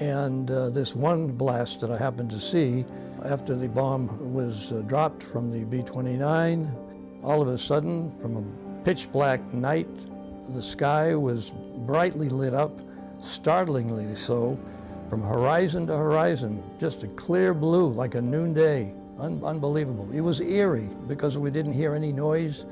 And 0.00 0.50
uh, 0.50 0.70
this 0.70 0.94
one 0.94 1.32
blast 1.32 1.80
that 1.80 1.90
I 1.90 1.98
happened 1.98 2.30
to 2.30 2.40
see 2.40 2.84
after 3.24 3.54
the 3.56 3.68
bomb 3.68 4.32
was 4.32 4.70
uh, 4.72 4.82
dropped 4.82 5.22
from 5.22 5.50
the 5.50 5.64
B 5.64 5.82
29, 5.82 6.74
all 7.22 7.42
of 7.42 7.48
a 7.48 7.58
sudden, 7.58 8.12
from 8.20 8.36
a 8.36 8.84
pitch 8.84 9.10
black 9.12 9.40
night, 9.52 9.88
the 10.54 10.62
sky 10.62 11.14
was 11.14 11.50
brightly 11.78 12.28
lit 12.28 12.54
up, 12.54 12.80
startlingly 13.20 14.14
so, 14.16 14.58
from 15.10 15.22
horizon 15.22 15.86
to 15.86 15.96
horizon, 15.96 16.62
just 16.78 17.02
a 17.02 17.08
clear 17.08 17.54
blue 17.54 17.88
like 17.88 18.14
a 18.14 18.22
noonday. 18.22 18.94
Un- 19.18 19.42
unbelievable. 19.44 20.08
It 20.12 20.20
was 20.20 20.40
eerie 20.40 20.88
because 21.08 21.36
we 21.36 21.50
didn't 21.50 21.72
hear 21.72 21.94
any 21.94 22.12
noise 22.12 22.66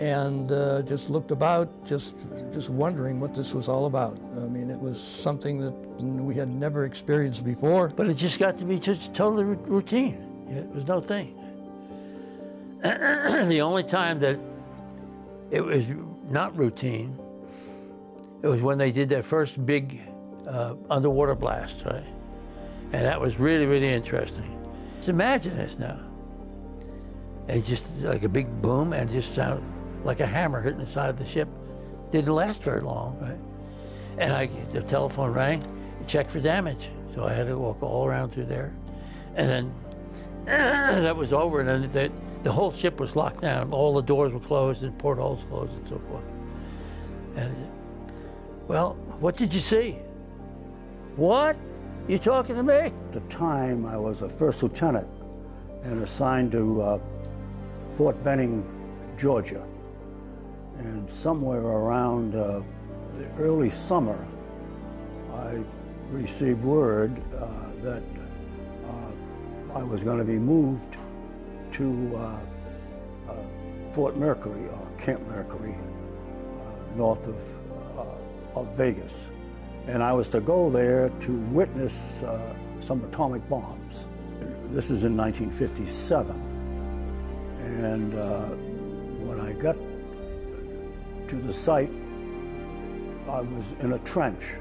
and 0.00 0.50
uh, 0.50 0.82
just 0.82 1.10
looked 1.10 1.30
about, 1.30 1.68
just, 1.84 2.14
just 2.52 2.70
wondering 2.70 3.20
what 3.20 3.36
this 3.36 3.54
was 3.54 3.68
all 3.68 3.86
about. 3.86 4.18
I 4.36 4.40
mean, 4.48 4.70
it 4.70 4.80
was 4.80 5.00
something 5.00 5.60
that 5.60 5.72
we 6.02 6.34
had 6.34 6.48
never 6.48 6.86
experienced 6.86 7.44
before. 7.44 7.88
But 7.88 8.08
it 8.08 8.14
just 8.14 8.38
got 8.38 8.58
to 8.58 8.64
be 8.64 8.78
just 8.78 9.14
totally 9.14 9.44
routine. 9.44 10.46
It 10.48 10.66
was 10.74 10.86
no 10.86 11.00
thing. 11.00 11.38
the 13.48 13.60
only 13.60 13.84
time 13.84 14.18
that 14.20 14.38
it 15.50 15.60
was 15.60 15.84
not 16.28 16.56
routine, 16.56 17.16
it 18.42 18.46
was 18.48 18.60
when 18.60 18.78
they 18.78 18.90
did 18.90 19.08
their 19.08 19.22
first 19.22 19.64
big 19.64 20.00
uh, 20.48 20.74
underwater 20.90 21.34
blast, 21.34 21.84
right? 21.84 22.04
And 22.92 23.06
that 23.06 23.20
was 23.20 23.38
really, 23.38 23.66
really 23.66 23.88
interesting. 23.88 24.58
Just 24.96 25.08
imagine 25.08 25.56
this 25.56 25.78
now. 25.78 25.98
It's 27.48 27.66
just 27.66 27.84
like 28.00 28.22
a 28.24 28.28
big 28.28 28.62
boom 28.62 28.92
and 28.92 29.10
just 29.10 29.34
sound 29.34 29.62
like 30.04 30.20
a 30.20 30.26
hammer 30.26 30.60
hitting 30.60 30.78
the 30.78 30.86
side 30.86 31.10
of 31.10 31.18
the 31.18 31.26
ship. 31.26 31.48
Didn't 32.10 32.34
last 32.34 32.62
very 32.62 32.80
long, 32.80 33.18
right? 33.20 33.38
And 34.18 34.32
I, 34.32 34.46
the 34.72 34.82
telephone 34.82 35.32
rang, 35.32 35.64
checked 36.06 36.30
for 36.30 36.40
damage. 36.40 36.90
So 37.14 37.24
I 37.24 37.32
had 37.32 37.46
to 37.46 37.58
walk 37.58 37.82
all 37.82 38.06
around 38.06 38.30
through 38.30 38.46
there. 38.46 38.74
And 39.34 39.48
then 39.48 39.74
that 40.44 41.16
was 41.16 41.32
over, 41.32 41.60
and 41.60 41.68
then 41.68 41.90
the, 41.92 42.12
the 42.42 42.50
whole 42.52 42.72
ship 42.72 42.98
was 42.98 43.14
locked 43.14 43.42
down. 43.42 43.72
All 43.72 43.94
the 43.94 44.02
doors 44.02 44.32
were 44.32 44.40
closed 44.40 44.82
and 44.82 44.96
portholes 44.98 45.44
closed 45.48 45.72
and 45.72 45.88
so 45.88 46.00
forth. 46.08 46.24
And, 47.36 47.56
well, 48.68 48.94
what 49.20 49.36
did 49.36 49.54
you 49.54 49.60
see? 49.60 49.98
What? 51.16 51.56
You 52.08 52.18
talking 52.18 52.56
to 52.56 52.62
me? 52.62 52.74
At 52.74 53.12
the 53.12 53.20
time, 53.20 53.86
I 53.86 53.96
was 53.96 54.22
a 54.22 54.28
first 54.28 54.62
lieutenant 54.62 55.08
and 55.84 56.02
assigned 56.02 56.52
to 56.52 56.82
uh, 56.82 56.98
Fort 57.90 58.22
Benning, 58.24 58.64
Georgia. 59.16 59.64
And 60.78 61.08
somewhere 61.08 61.60
around 61.60 62.34
uh, 62.34 62.62
the 63.14 63.28
early 63.36 63.70
summer, 63.70 64.26
I 65.32 65.64
received 66.10 66.62
word 66.64 67.22
uh, 67.34 67.72
that 67.82 68.02
uh, 68.88 69.78
I 69.78 69.82
was 69.82 70.02
going 70.02 70.18
to 70.18 70.24
be 70.24 70.38
moved 70.38 70.96
to 71.72 72.12
uh, 72.14 72.40
uh, 73.28 73.34
Fort 73.92 74.16
Mercury, 74.16 74.68
or 74.68 74.90
Camp 74.98 75.26
Mercury, 75.26 75.74
uh, 75.74 76.96
north 76.96 77.26
of, 77.26 77.98
uh, 77.98 78.60
of 78.60 78.76
Vegas. 78.76 79.30
And 79.86 80.02
I 80.02 80.12
was 80.12 80.28
to 80.30 80.40
go 80.40 80.70
there 80.70 81.08
to 81.08 81.32
witness 81.46 82.22
some 82.80 83.02
atomic 83.02 83.48
bombs. 83.48 84.06
This 84.70 84.90
is 84.90 85.04
in 85.04 85.16
1957. 85.16 86.36
And 87.60 88.12
when 89.26 89.40
I 89.40 89.52
got 89.54 89.76
to 91.28 91.36
the 91.36 91.52
site, 91.52 91.90
I 93.28 93.40
was 93.40 93.72
in 93.80 93.94
a 93.94 93.98
trench. 94.00 94.54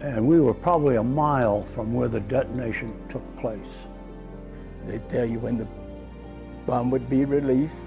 And 0.00 0.26
we 0.26 0.40
were 0.40 0.54
probably 0.54 0.96
a 0.96 1.02
mile 1.02 1.62
from 1.62 1.94
where 1.94 2.08
the 2.08 2.20
detonation 2.20 2.94
took 3.08 3.22
place. 3.38 3.86
They 4.88 4.98
tell 5.10 5.26
you 5.26 5.38
when 5.38 5.58
the 5.58 5.68
bomb 6.66 6.90
would 6.90 7.08
be 7.10 7.24
released, 7.24 7.84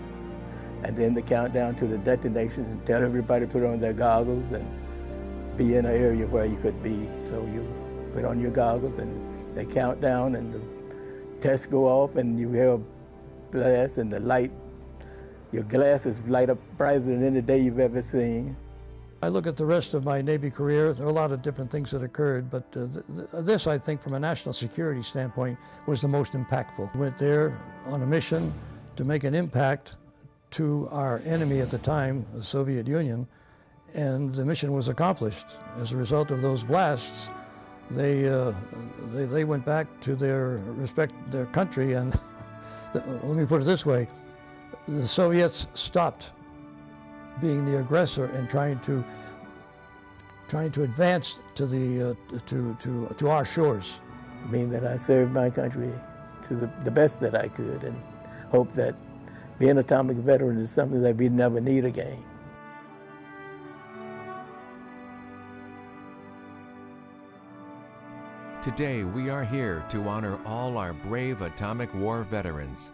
and 0.84 0.96
then 0.96 1.14
the 1.14 1.22
countdown 1.22 1.76
to 1.76 1.88
the 1.88 1.98
detonation, 1.98 2.64
and 2.66 2.86
tell 2.86 3.04
everybody 3.04 3.46
to 3.48 3.52
put 3.52 3.64
on 3.66 3.80
their 3.80 3.94
goggles 3.94 4.52
and 4.52 4.66
be 5.58 5.76
in 5.76 5.86
an 5.86 5.94
area 5.94 6.28
where 6.28 6.46
you 6.46 6.58
could 6.58 6.82
be. 6.84 7.10
So 7.26 7.42
you 7.54 7.68
put 8.14 8.24
on 8.24 8.40
your 8.40 8.52
goggles, 8.52 9.00
and 9.00 9.12
they 9.56 9.66
count 9.66 10.00
down, 10.00 10.36
and 10.36 10.54
the 10.54 10.62
tests 11.42 11.66
go 11.66 11.88
off, 11.88 12.16
and 12.16 12.40
you 12.40 12.52
hear 12.52 12.74
a 12.74 12.80
blast, 13.52 13.98
and 13.98 14.12
the 14.12 14.20
light, 14.20 14.52
your 15.52 15.64
glasses 15.64 16.20
light 16.28 16.50
up 16.50 16.60
brighter 16.78 17.00
than 17.00 17.24
any 17.24 17.42
day 17.42 17.60
you've 17.60 17.80
ever 17.80 18.02
seen. 18.02 18.56
I 19.24 19.28
look 19.28 19.46
at 19.46 19.56
the 19.56 19.66
rest 19.66 19.94
of 19.94 20.04
my 20.04 20.20
Navy 20.20 20.50
career, 20.50 20.94
there 20.94 21.06
are 21.06 21.10
a 21.10 21.14
lot 21.14 21.32
of 21.32 21.44
different 21.44 21.70
things 21.70 21.92
that 21.92 22.02
occurred, 22.02 22.50
but 22.50 22.64
uh, 22.76 22.88
th- 22.88 23.06
th- 23.32 23.46
this, 23.46 23.68
I 23.68 23.78
think, 23.78 24.02
from 24.02 24.16
a 24.16 24.20
national 24.20 24.54
security 24.54 25.04
standpoint, 25.04 25.60
was 25.86 26.02
the 26.02 26.08
most 26.08 26.34
impactful. 26.34 26.92
We 26.96 27.02
went 27.02 27.20
there 27.20 27.56
on 27.86 28.02
a 28.02 28.06
mission 28.06 28.52
to 28.96 29.06
make 29.06 29.24
an 29.24 29.36
impact 29.36 29.98
to 30.52 30.88
our 30.92 31.22
enemy 31.24 31.60
at 31.60 31.70
the 31.70 31.78
time, 31.78 32.26
the 32.34 32.44
Soviet 32.44 32.88
Union, 32.88 33.28
and 33.94 34.34
the 34.34 34.44
mission 34.44 34.74
was 34.74 34.88
accomplished. 34.88 35.46
As 35.78 35.92
a 35.92 35.98
result 35.98 36.32
of 36.32 36.42
those 36.42 36.64
blasts, 36.64 37.30
they, 37.92 38.28
uh, 38.28 38.54
they, 39.14 39.26
they 39.26 39.44
went 39.44 39.66
back 39.66 39.86
to 40.02 40.16
their 40.16 40.58
respect, 40.66 41.14
their 41.30 41.46
country, 41.48 41.94
and 41.94 42.20
the, 42.94 43.00
let 43.24 43.38
me 43.38 43.46
put 43.46 43.62
it 43.62 43.66
this 43.66 43.86
way, 43.86 44.08
the 44.88 45.08
Soviets 45.08 45.68
stopped 45.76 46.32
being 47.40 47.66
the 47.66 47.80
aggressor 47.80 48.26
and 48.26 48.50
trying 48.50 48.80
to 48.82 49.04
trying 50.48 50.72
to 50.72 50.84
advance 50.84 51.40
to 51.56 51.66
the 51.66 52.12
uh, 52.12 52.40
to, 52.46 52.76
to 52.82 53.14
to 53.18 53.30
our 53.30 53.46
shores. 53.46 54.00
I 54.44 54.52
mean 54.52 54.70
that 54.72 54.86
I 54.86 54.98
served 54.98 55.34
my 55.34 55.50
country 55.50 55.92
to 56.48 56.56
the, 56.56 56.72
the 56.84 56.92
best 56.92 57.20
that 57.22 57.36
I 57.36 57.48
could 57.48 57.84
and 57.84 58.02
hope 58.50 58.72
that 58.74 58.96
being 59.60 59.72
an 59.72 59.78
atomic 59.78 60.18
veteran 60.18 60.58
is 60.58 60.72
something 60.72 61.02
that 61.04 61.16
we 61.16 61.30
never 61.30 61.62
need 61.62 61.86
again. 61.86 62.24
Today, 68.62 69.04
we 69.04 69.30
are 69.30 69.44
here 69.44 69.84
to 69.90 70.08
honor 70.08 70.40
all 70.46 70.78
our 70.78 70.94
brave 70.94 71.42
atomic 71.42 71.92
war 71.96 72.24
veterans. 72.24 72.92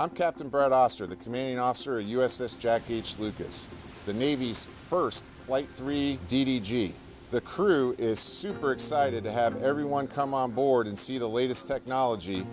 I'm 0.00 0.08
Captain 0.08 0.48
Brad 0.48 0.72
Oster, 0.72 1.06
the 1.06 1.14
commanding 1.14 1.58
officer 1.58 1.98
of 1.98 2.06
USS 2.06 2.58
Jack 2.58 2.80
H. 2.88 3.18
Lucas, 3.18 3.68
the 4.06 4.14
Navy's 4.14 4.66
first 4.88 5.26
Flight 5.26 5.68
3 5.68 6.18
DDG. 6.26 6.92
The 7.30 7.42
crew 7.42 7.94
is 7.98 8.18
super 8.18 8.72
excited 8.72 9.22
to 9.24 9.30
have 9.30 9.62
everyone 9.62 10.06
come 10.06 10.32
on 10.32 10.52
board 10.52 10.86
and 10.86 10.98
see 10.98 11.18
the 11.18 11.28
latest 11.28 11.68
technology. 11.68 12.46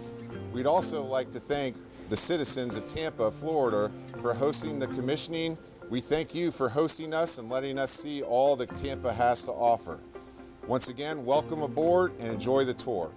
We'd 0.52 0.68
also 0.68 1.02
like 1.02 1.32
to 1.32 1.40
thank 1.40 1.78
the 2.10 2.18
citizens 2.18 2.76
of 2.76 2.86
Tampa, 2.86 3.32
Florida, 3.32 3.94
for 4.20 4.34
hosting 4.34 4.78
the 4.78 4.88
commissioning. 4.88 5.58
We 5.90 6.02
thank 6.02 6.36
you 6.36 6.52
for 6.52 6.68
hosting 6.68 7.14
us 7.14 7.38
and 7.38 7.50
letting 7.50 7.80
us 7.80 7.92
see 7.92 8.24
all 8.24 8.58
that 8.58 8.76
Tampa 8.76 9.14
has 9.14 9.44
to 9.44 9.54
offer. 9.54 10.02
Once 10.68 10.90
again, 10.90 11.24
welcome 11.24 11.62
aboard 11.62 12.12
and 12.20 12.28
enjoy 12.28 12.66
the 12.66 12.74
tour. 12.74 13.10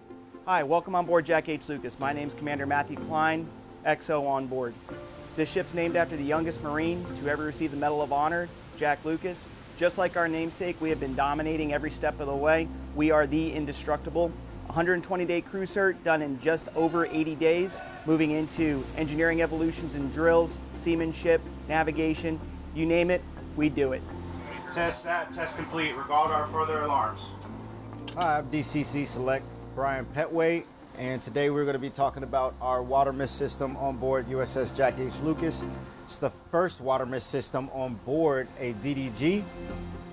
Hi, 0.46 0.62
welcome 0.62 0.94
on 0.94 1.04
board 1.04 1.26
Jack 1.26 1.48
H. 1.48 1.68
Lucas. 1.68 1.98
My 1.98 2.12
name 2.12 2.28
is 2.28 2.34
Commander 2.34 2.66
Matthew 2.66 2.96
Klein, 2.96 3.48
XO 3.84 4.26
on 4.26 4.46
board. 4.46 4.74
This 5.36 5.50
ship's 5.50 5.74
named 5.74 5.96
after 5.96 6.16
the 6.16 6.24
youngest 6.24 6.62
Marine 6.62 7.04
to 7.16 7.28
ever 7.28 7.44
receive 7.44 7.70
the 7.70 7.76
Medal 7.76 8.02
of 8.02 8.12
Honor, 8.12 8.48
Jack 8.76 9.04
Lucas. 9.04 9.46
Just 9.76 9.96
like 9.96 10.16
our 10.16 10.28
namesake, 10.28 10.80
we 10.80 10.90
have 10.90 11.00
been 11.00 11.14
dominating 11.14 11.72
every 11.72 11.90
step 11.90 12.20
of 12.20 12.26
the 12.26 12.34
way. 12.34 12.68
We 12.94 13.10
are 13.10 13.26
the 13.26 13.52
indestructible. 13.52 14.32
120 14.66 15.24
day 15.24 15.40
crew 15.40 15.62
cert 15.62 15.96
done 16.04 16.22
in 16.22 16.38
just 16.40 16.68
over 16.76 17.06
80 17.06 17.34
days, 17.36 17.80
moving 18.06 18.30
into 18.30 18.84
engineering 18.96 19.42
evolutions 19.42 19.96
and 19.96 20.12
drills, 20.12 20.58
seamanship, 20.74 21.40
navigation, 21.68 22.38
you 22.74 22.86
name 22.86 23.10
it, 23.10 23.22
we 23.56 23.68
do 23.68 23.92
it. 23.92 24.02
Test 24.72 25.02
set, 25.02 25.32
test 25.34 25.56
complete. 25.56 25.96
Regard 25.96 26.30
our 26.30 26.46
further 26.48 26.82
alarms. 26.82 27.20
Uh, 28.16 28.20
Hi, 28.20 28.38
I'm 28.38 28.50
DCC 28.50 29.06
Select 29.06 29.44
Brian 29.74 30.06
Petway, 30.14 30.62
and 31.00 31.22
today 31.22 31.48
we're 31.48 31.64
going 31.64 31.72
to 31.72 31.78
be 31.78 31.88
talking 31.88 32.24
about 32.24 32.54
our 32.60 32.82
water 32.82 33.10
mist 33.10 33.36
system 33.36 33.74
on 33.78 33.96
board 33.96 34.26
USS 34.26 34.76
Jack 34.76 35.00
H. 35.00 35.18
Lucas. 35.20 35.64
It's 36.04 36.18
the 36.18 36.28
first 36.50 36.82
water 36.82 37.06
mist 37.06 37.28
system 37.28 37.70
on 37.72 37.94
board 38.04 38.48
a 38.58 38.74
DDG. 38.74 39.42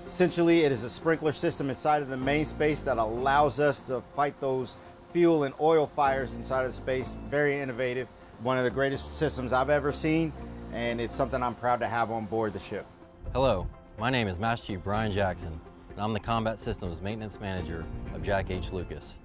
Essentially, 0.06 0.60
it 0.60 0.72
is 0.72 0.84
a 0.84 0.88
sprinkler 0.88 1.32
system 1.32 1.68
inside 1.68 2.00
of 2.00 2.08
the 2.08 2.16
main 2.16 2.46
space 2.46 2.80
that 2.80 2.96
allows 2.96 3.60
us 3.60 3.82
to 3.82 4.02
fight 4.16 4.40
those 4.40 4.78
fuel 5.12 5.44
and 5.44 5.54
oil 5.60 5.86
fires 5.86 6.32
inside 6.32 6.62
of 6.62 6.68
the 6.68 6.72
space. 6.72 7.18
Very 7.28 7.60
innovative. 7.60 8.08
One 8.42 8.56
of 8.56 8.64
the 8.64 8.70
greatest 8.70 9.18
systems 9.18 9.52
I've 9.52 9.68
ever 9.68 9.92
seen, 9.92 10.32
and 10.72 11.02
it's 11.02 11.14
something 11.14 11.42
I'm 11.42 11.54
proud 11.54 11.80
to 11.80 11.86
have 11.86 12.10
on 12.10 12.24
board 12.24 12.54
the 12.54 12.58
ship. 12.58 12.86
Hello, 13.34 13.66
my 13.98 14.08
name 14.08 14.26
is 14.26 14.38
Master 14.38 14.68
Chief 14.68 14.82
Brian 14.82 15.12
Jackson, 15.12 15.60
and 15.90 16.00
I'm 16.00 16.14
the 16.14 16.20
Combat 16.20 16.58
Systems 16.58 17.02
Maintenance 17.02 17.38
Manager 17.40 17.84
of 18.14 18.22
Jack 18.22 18.50
H. 18.50 18.72
Lucas. 18.72 19.16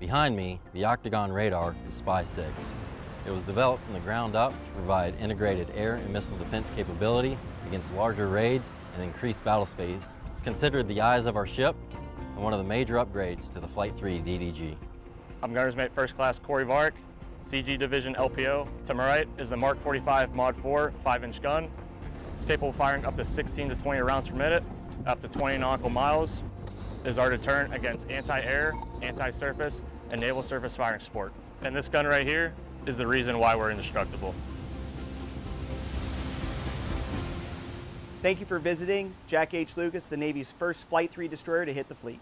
Behind 0.00 0.36
me, 0.36 0.60
the 0.74 0.84
Octagon 0.84 1.32
radar 1.32 1.74
is 1.88 1.96
Spy 1.96 2.22
6. 2.22 2.46
It 3.26 3.32
was 3.32 3.42
developed 3.42 3.82
from 3.82 3.94
the 3.94 4.00
ground 4.00 4.36
up 4.36 4.52
to 4.52 4.70
provide 4.76 5.12
integrated 5.20 5.72
air 5.74 5.96
and 5.96 6.12
missile 6.12 6.38
defense 6.38 6.68
capability 6.76 7.36
against 7.66 7.92
larger 7.94 8.28
raids 8.28 8.70
and 8.94 9.02
increased 9.02 9.42
battle 9.42 9.66
space. 9.66 10.04
It's 10.30 10.40
considered 10.40 10.86
the 10.86 11.00
eyes 11.00 11.26
of 11.26 11.34
our 11.34 11.48
ship 11.48 11.74
and 12.36 12.44
one 12.44 12.52
of 12.52 12.60
the 12.60 12.64
major 12.64 12.94
upgrades 12.94 13.52
to 13.54 13.58
the 13.58 13.66
Flight 13.66 13.98
3 13.98 14.20
DDG. 14.20 14.76
I'm 15.42 15.52
Gunner's 15.52 15.74
Mate 15.74 15.90
First 15.92 16.14
Class 16.14 16.38
Corey 16.38 16.64
Vark, 16.64 16.94
CG 17.44 17.76
Division 17.76 18.14
LPO. 18.14 18.68
To 18.86 18.94
my 18.94 19.04
right 19.04 19.28
is 19.36 19.50
the 19.50 19.56
Mark 19.56 19.82
45 19.82 20.32
Mod 20.32 20.56
4 20.58 20.92
5-inch 21.04 21.42
gun. 21.42 21.68
It's 22.36 22.44
capable 22.44 22.70
of 22.70 22.76
firing 22.76 23.04
up 23.04 23.16
to 23.16 23.24
16 23.24 23.70
to 23.70 23.74
20 23.74 24.00
rounds 24.00 24.28
per 24.28 24.36
minute, 24.36 24.62
up 25.06 25.20
to 25.22 25.28
20 25.28 25.58
nautical 25.58 25.90
miles. 25.90 26.40
Is 27.04 27.16
our 27.16 27.30
deterrent 27.30 27.72
against 27.72 28.10
anti-air, 28.10 28.74
anti-surface, 29.02 29.82
and 30.10 30.20
naval 30.20 30.42
surface 30.42 30.76
firing 30.76 31.00
support. 31.00 31.32
And 31.62 31.74
this 31.74 31.88
gun 31.88 32.06
right 32.06 32.26
here 32.26 32.52
is 32.86 32.96
the 32.98 33.06
reason 33.06 33.38
why 33.38 33.56
we're 33.56 33.70
indestructible. 33.70 34.34
Thank 38.20 38.40
you 38.40 38.46
for 38.46 38.58
visiting 38.58 39.14
Jack 39.28 39.54
H. 39.54 39.76
Lucas, 39.76 40.06
the 40.06 40.16
Navy's 40.16 40.50
first 40.50 40.88
Flight 40.88 41.10
3 41.10 41.28
destroyer 41.28 41.64
to 41.64 41.72
hit 41.72 41.88
the 41.88 41.94
fleet. 41.94 42.20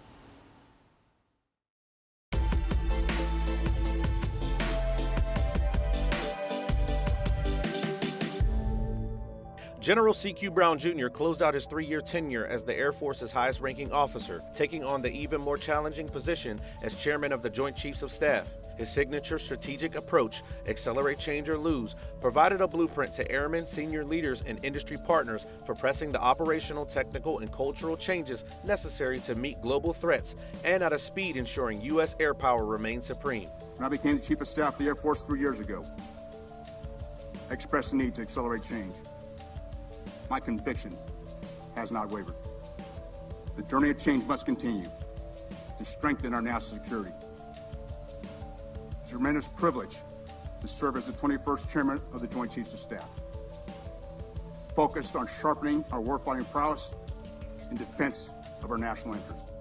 General 9.86 10.14
C.Q. 10.14 10.50
Brown 10.50 10.80
Jr. 10.80 11.06
closed 11.06 11.42
out 11.42 11.54
his 11.54 11.64
three 11.64 11.86
year 11.86 12.00
tenure 12.00 12.44
as 12.44 12.64
the 12.64 12.74
Air 12.74 12.90
Force's 12.90 13.30
highest 13.30 13.60
ranking 13.60 13.92
officer, 13.92 14.42
taking 14.52 14.82
on 14.82 15.00
the 15.00 15.12
even 15.12 15.40
more 15.40 15.56
challenging 15.56 16.08
position 16.08 16.60
as 16.82 16.96
chairman 16.96 17.30
of 17.30 17.40
the 17.40 17.48
Joint 17.48 17.76
Chiefs 17.76 18.02
of 18.02 18.10
Staff. 18.10 18.52
His 18.76 18.90
signature 18.90 19.38
strategic 19.38 19.94
approach, 19.94 20.42
Accelerate 20.66 21.20
Change 21.20 21.48
or 21.48 21.56
Lose, 21.56 21.94
provided 22.20 22.60
a 22.60 22.66
blueprint 22.66 23.14
to 23.14 23.30
airmen, 23.30 23.64
senior 23.64 24.04
leaders, 24.04 24.42
and 24.44 24.58
industry 24.64 24.98
partners 24.98 25.46
for 25.64 25.76
pressing 25.76 26.10
the 26.10 26.20
operational, 26.20 26.84
technical, 26.84 27.38
and 27.38 27.52
cultural 27.52 27.96
changes 27.96 28.42
necessary 28.64 29.20
to 29.20 29.36
meet 29.36 29.62
global 29.62 29.92
threats 29.92 30.34
and 30.64 30.82
at 30.82 30.92
a 30.92 30.98
speed 30.98 31.36
ensuring 31.36 31.80
U.S. 31.82 32.16
air 32.18 32.34
power 32.34 32.64
remains 32.64 33.06
supreme. 33.06 33.48
When 33.76 33.86
I 33.86 33.88
became 33.88 34.16
the 34.16 34.22
Chief 34.24 34.40
of 34.40 34.48
Staff 34.48 34.72
of 34.72 34.78
the 34.80 34.86
Air 34.86 34.96
Force 34.96 35.22
three 35.22 35.38
years 35.38 35.60
ago, 35.60 35.86
I 37.48 37.52
expressed 37.52 37.92
the 37.92 37.98
need 37.98 38.16
to 38.16 38.22
accelerate 38.22 38.64
change. 38.64 38.92
My 40.28 40.40
conviction 40.40 40.96
has 41.74 41.92
not 41.92 42.10
wavered. 42.10 42.34
The 43.56 43.62
journey 43.62 43.90
of 43.90 43.98
change 43.98 44.24
must 44.24 44.44
continue 44.44 44.88
to 45.76 45.84
strengthen 45.84 46.34
our 46.34 46.42
national 46.42 46.82
security. 46.82 47.12
It's 49.00 49.10
a 49.10 49.12
tremendous 49.12 49.48
privilege 49.48 49.98
to 50.60 50.68
serve 50.68 50.96
as 50.96 51.06
the 51.06 51.12
21st 51.12 51.70
Chairman 51.70 52.00
of 52.12 52.20
the 52.20 52.26
Joint 52.26 52.50
Chiefs 52.50 52.74
of 52.74 52.80
Staff, 52.80 53.08
focused 54.74 55.14
on 55.14 55.26
sharpening 55.28 55.84
our 55.92 56.00
warfighting 56.00 56.50
prowess 56.50 56.94
in 57.70 57.76
defense 57.76 58.30
of 58.62 58.70
our 58.70 58.78
national 58.78 59.14
interests. 59.14 59.52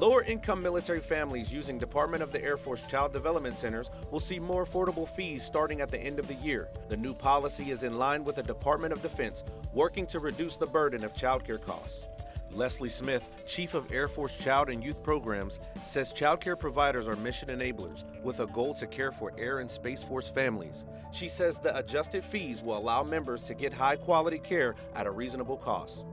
Lower 0.00 0.22
income 0.22 0.62
military 0.62 1.00
families 1.00 1.52
using 1.52 1.78
Department 1.78 2.22
of 2.22 2.32
the 2.32 2.42
Air 2.42 2.56
Force 2.56 2.86
Child 2.86 3.12
Development 3.12 3.54
Centers 3.54 3.90
will 4.10 4.18
see 4.18 4.38
more 4.38 4.64
affordable 4.64 5.06
fees 5.06 5.44
starting 5.44 5.82
at 5.82 5.90
the 5.90 6.00
end 6.00 6.18
of 6.18 6.26
the 6.26 6.36
year. 6.36 6.70
The 6.88 6.96
new 6.96 7.12
policy 7.12 7.70
is 7.70 7.82
in 7.82 7.98
line 7.98 8.24
with 8.24 8.36
the 8.36 8.42
Department 8.42 8.94
of 8.94 9.02
Defense 9.02 9.44
working 9.74 10.06
to 10.06 10.18
reduce 10.18 10.56
the 10.56 10.64
burden 10.64 11.04
of 11.04 11.12
childcare 11.12 11.60
costs. 11.60 12.06
Leslie 12.50 12.88
Smith, 12.88 13.28
Chief 13.46 13.74
of 13.74 13.92
Air 13.92 14.08
Force 14.08 14.34
Child 14.38 14.70
and 14.70 14.82
Youth 14.82 15.02
Programs, 15.02 15.60
says 15.84 16.14
childcare 16.14 16.58
providers 16.58 17.06
are 17.06 17.16
mission 17.16 17.50
enablers 17.50 18.04
with 18.22 18.40
a 18.40 18.46
goal 18.46 18.72
to 18.72 18.86
care 18.86 19.12
for 19.12 19.34
Air 19.36 19.58
and 19.58 19.70
Space 19.70 20.02
Force 20.02 20.30
families. 20.30 20.86
She 21.12 21.28
says 21.28 21.58
the 21.58 21.76
adjusted 21.76 22.24
fees 22.24 22.62
will 22.62 22.78
allow 22.78 23.02
members 23.02 23.42
to 23.42 23.54
get 23.54 23.74
high 23.74 23.96
quality 23.96 24.38
care 24.38 24.76
at 24.94 25.06
a 25.06 25.10
reasonable 25.10 25.58
cost. 25.58 26.06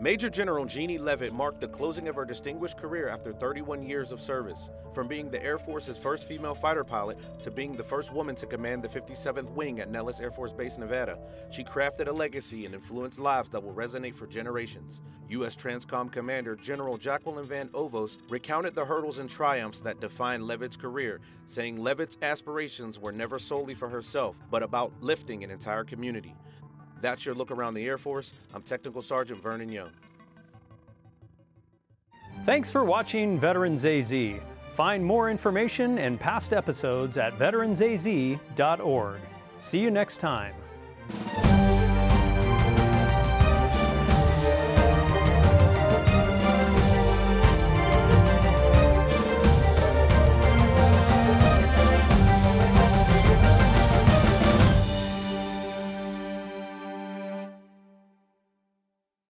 Major 0.00 0.30
General 0.30 0.64
Jeannie 0.64 0.96
Levitt 0.96 1.32
marked 1.32 1.60
the 1.60 1.66
closing 1.66 2.06
of 2.06 2.14
her 2.14 2.24
distinguished 2.24 2.76
career 2.76 3.08
after 3.08 3.32
31 3.32 3.82
years 3.82 4.12
of 4.12 4.22
service. 4.22 4.70
From 4.94 5.08
being 5.08 5.28
the 5.28 5.42
Air 5.42 5.58
Force's 5.58 5.98
first 5.98 6.28
female 6.28 6.54
fighter 6.54 6.84
pilot 6.84 7.18
to 7.42 7.50
being 7.50 7.72
the 7.76 7.82
first 7.82 8.12
woman 8.12 8.36
to 8.36 8.46
command 8.46 8.84
the 8.84 8.88
57th 8.88 9.50
Wing 9.54 9.80
at 9.80 9.90
Nellis 9.90 10.20
Air 10.20 10.30
Force 10.30 10.52
Base, 10.52 10.78
Nevada, 10.78 11.18
she 11.50 11.64
crafted 11.64 12.06
a 12.06 12.12
legacy 12.12 12.64
and 12.64 12.76
influenced 12.76 13.18
lives 13.18 13.50
that 13.50 13.60
will 13.60 13.74
resonate 13.74 14.14
for 14.14 14.28
generations. 14.28 15.00
U.S. 15.30 15.56
Transcom 15.56 16.12
Commander 16.12 16.54
General 16.54 16.96
Jacqueline 16.96 17.44
Van 17.44 17.68
Ovost 17.70 18.18
recounted 18.28 18.76
the 18.76 18.84
hurdles 18.84 19.18
and 19.18 19.28
triumphs 19.28 19.80
that 19.80 20.00
defined 20.00 20.44
Levitt's 20.44 20.76
career, 20.76 21.20
saying 21.46 21.82
Levitt's 21.82 22.16
aspirations 22.22 23.00
were 23.00 23.12
never 23.12 23.40
solely 23.40 23.74
for 23.74 23.88
herself, 23.88 24.38
but 24.48 24.62
about 24.62 24.92
lifting 25.00 25.42
an 25.42 25.50
entire 25.50 25.82
community. 25.82 26.36
That's 27.00 27.24
your 27.24 27.34
look 27.34 27.50
around 27.50 27.74
the 27.74 27.86
Air 27.86 27.98
Force. 27.98 28.32
I'm 28.54 28.62
Technical 28.62 29.02
Sergeant 29.02 29.42
Vernon 29.42 29.70
Young. 29.70 29.90
Thanks 32.44 32.70
for 32.70 32.84
watching 32.84 33.38
Veterans 33.38 33.84
AZ. 33.84 34.14
Find 34.72 35.04
more 35.04 35.28
information 35.30 35.98
and 35.98 36.20
past 36.20 36.52
episodes 36.52 37.18
at 37.18 37.36
veteransaz.org. 37.38 39.20
See 39.60 39.80
you 39.80 39.90
next 39.90 40.18
time. 40.18 40.54